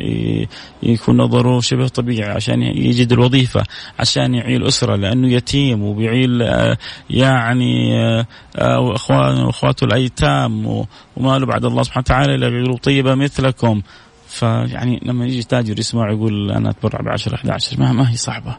يكون 0.83 1.17
نظره 1.17 1.59
شبه 1.59 1.87
طبيعي 1.87 2.31
عشان 2.31 2.61
يجد 2.61 3.11
الوظيفة 3.11 3.63
عشان 3.99 4.35
يعيل 4.35 4.67
أسرة 4.67 4.95
لأنه 4.95 5.27
يتيم 5.27 5.83
وبيعيل 5.83 6.41
آه، 6.41 6.77
يعني 7.09 7.99
آه، 8.55 8.79
وأخوانه 8.79 9.45
وأخواته 9.45 9.85
الأيتام 9.85 10.65
وما 11.17 11.39
له 11.39 11.45
بعد 11.45 11.65
الله 11.65 11.83
سبحانه 11.83 12.03
وتعالى 12.05 12.35
إلا 12.35 12.77
طيبة 12.77 13.15
مثلكم. 13.15 13.81
فيعني 14.27 14.99
لما 15.03 15.25
يجي 15.25 15.43
تاجر 15.43 15.79
يسمع 15.79 16.11
يقول 16.11 16.51
أنا 16.51 16.69
أتبرع 16.69 17.01
ب 17.01 17.07
10 17.07 17.35
11 17.35 17.79
ما, 17.79 17.91
ما 17.91 18.11
هي 18.11 18.15
صعبة. 18.15 18.57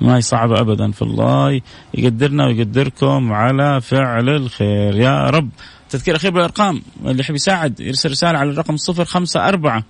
ما 0.00 0.16
هي 0.16 0.20
صعبة 0.20 0.60
أبدا 0.60 0.90
فالله 0.90 1.60
يقدرنا 1.94 2.46
ويقدركم 2.46 3.32
على 3.32 3.80
فعل 3.80 4.28
الخير. 4.28 4.96
يا 4.96 5.30
رب 5.30 5.48
تذكير 5.92 6.16
أخير 6.16 6.30
بالأرقام 6.30 6.82
اللي 7.04 7.20
يحب 7.20 7.34
يساعد 7.34 7.80
يرسل 7.80 8.10
رسالة 8.10 8.38
على 8.38 8.50
الرقم 8.50 8.76
صفر 8.76 9.04
خمسة 9.04 9.48
أربعة 9.48 9.84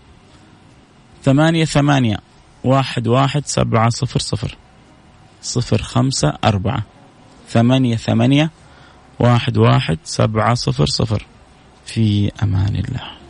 ثمانية 1.24 1.64
ثمانية 1.64 2.16
واحد 2.64 3.08
واحد 3.08 3.46
سبعة 3.46 3.88
صفر 3.88 4.20
صفر. 4.20 4.56
صفر 5.42 5.82
خمسة 5.82 6.34
أربعة 6.44 6.82
ثمانية 7.48 7.96
ثمانية 7.96 8.50
واحد 9.20 9.58
واحد 9.58 9.98
سبعة 10.04 10.54
صفر 10.54 10.86
صفر. 10.86 11.26
في 11.86 12.32
أمان 12.42 12.76
الله. 12.76 13.21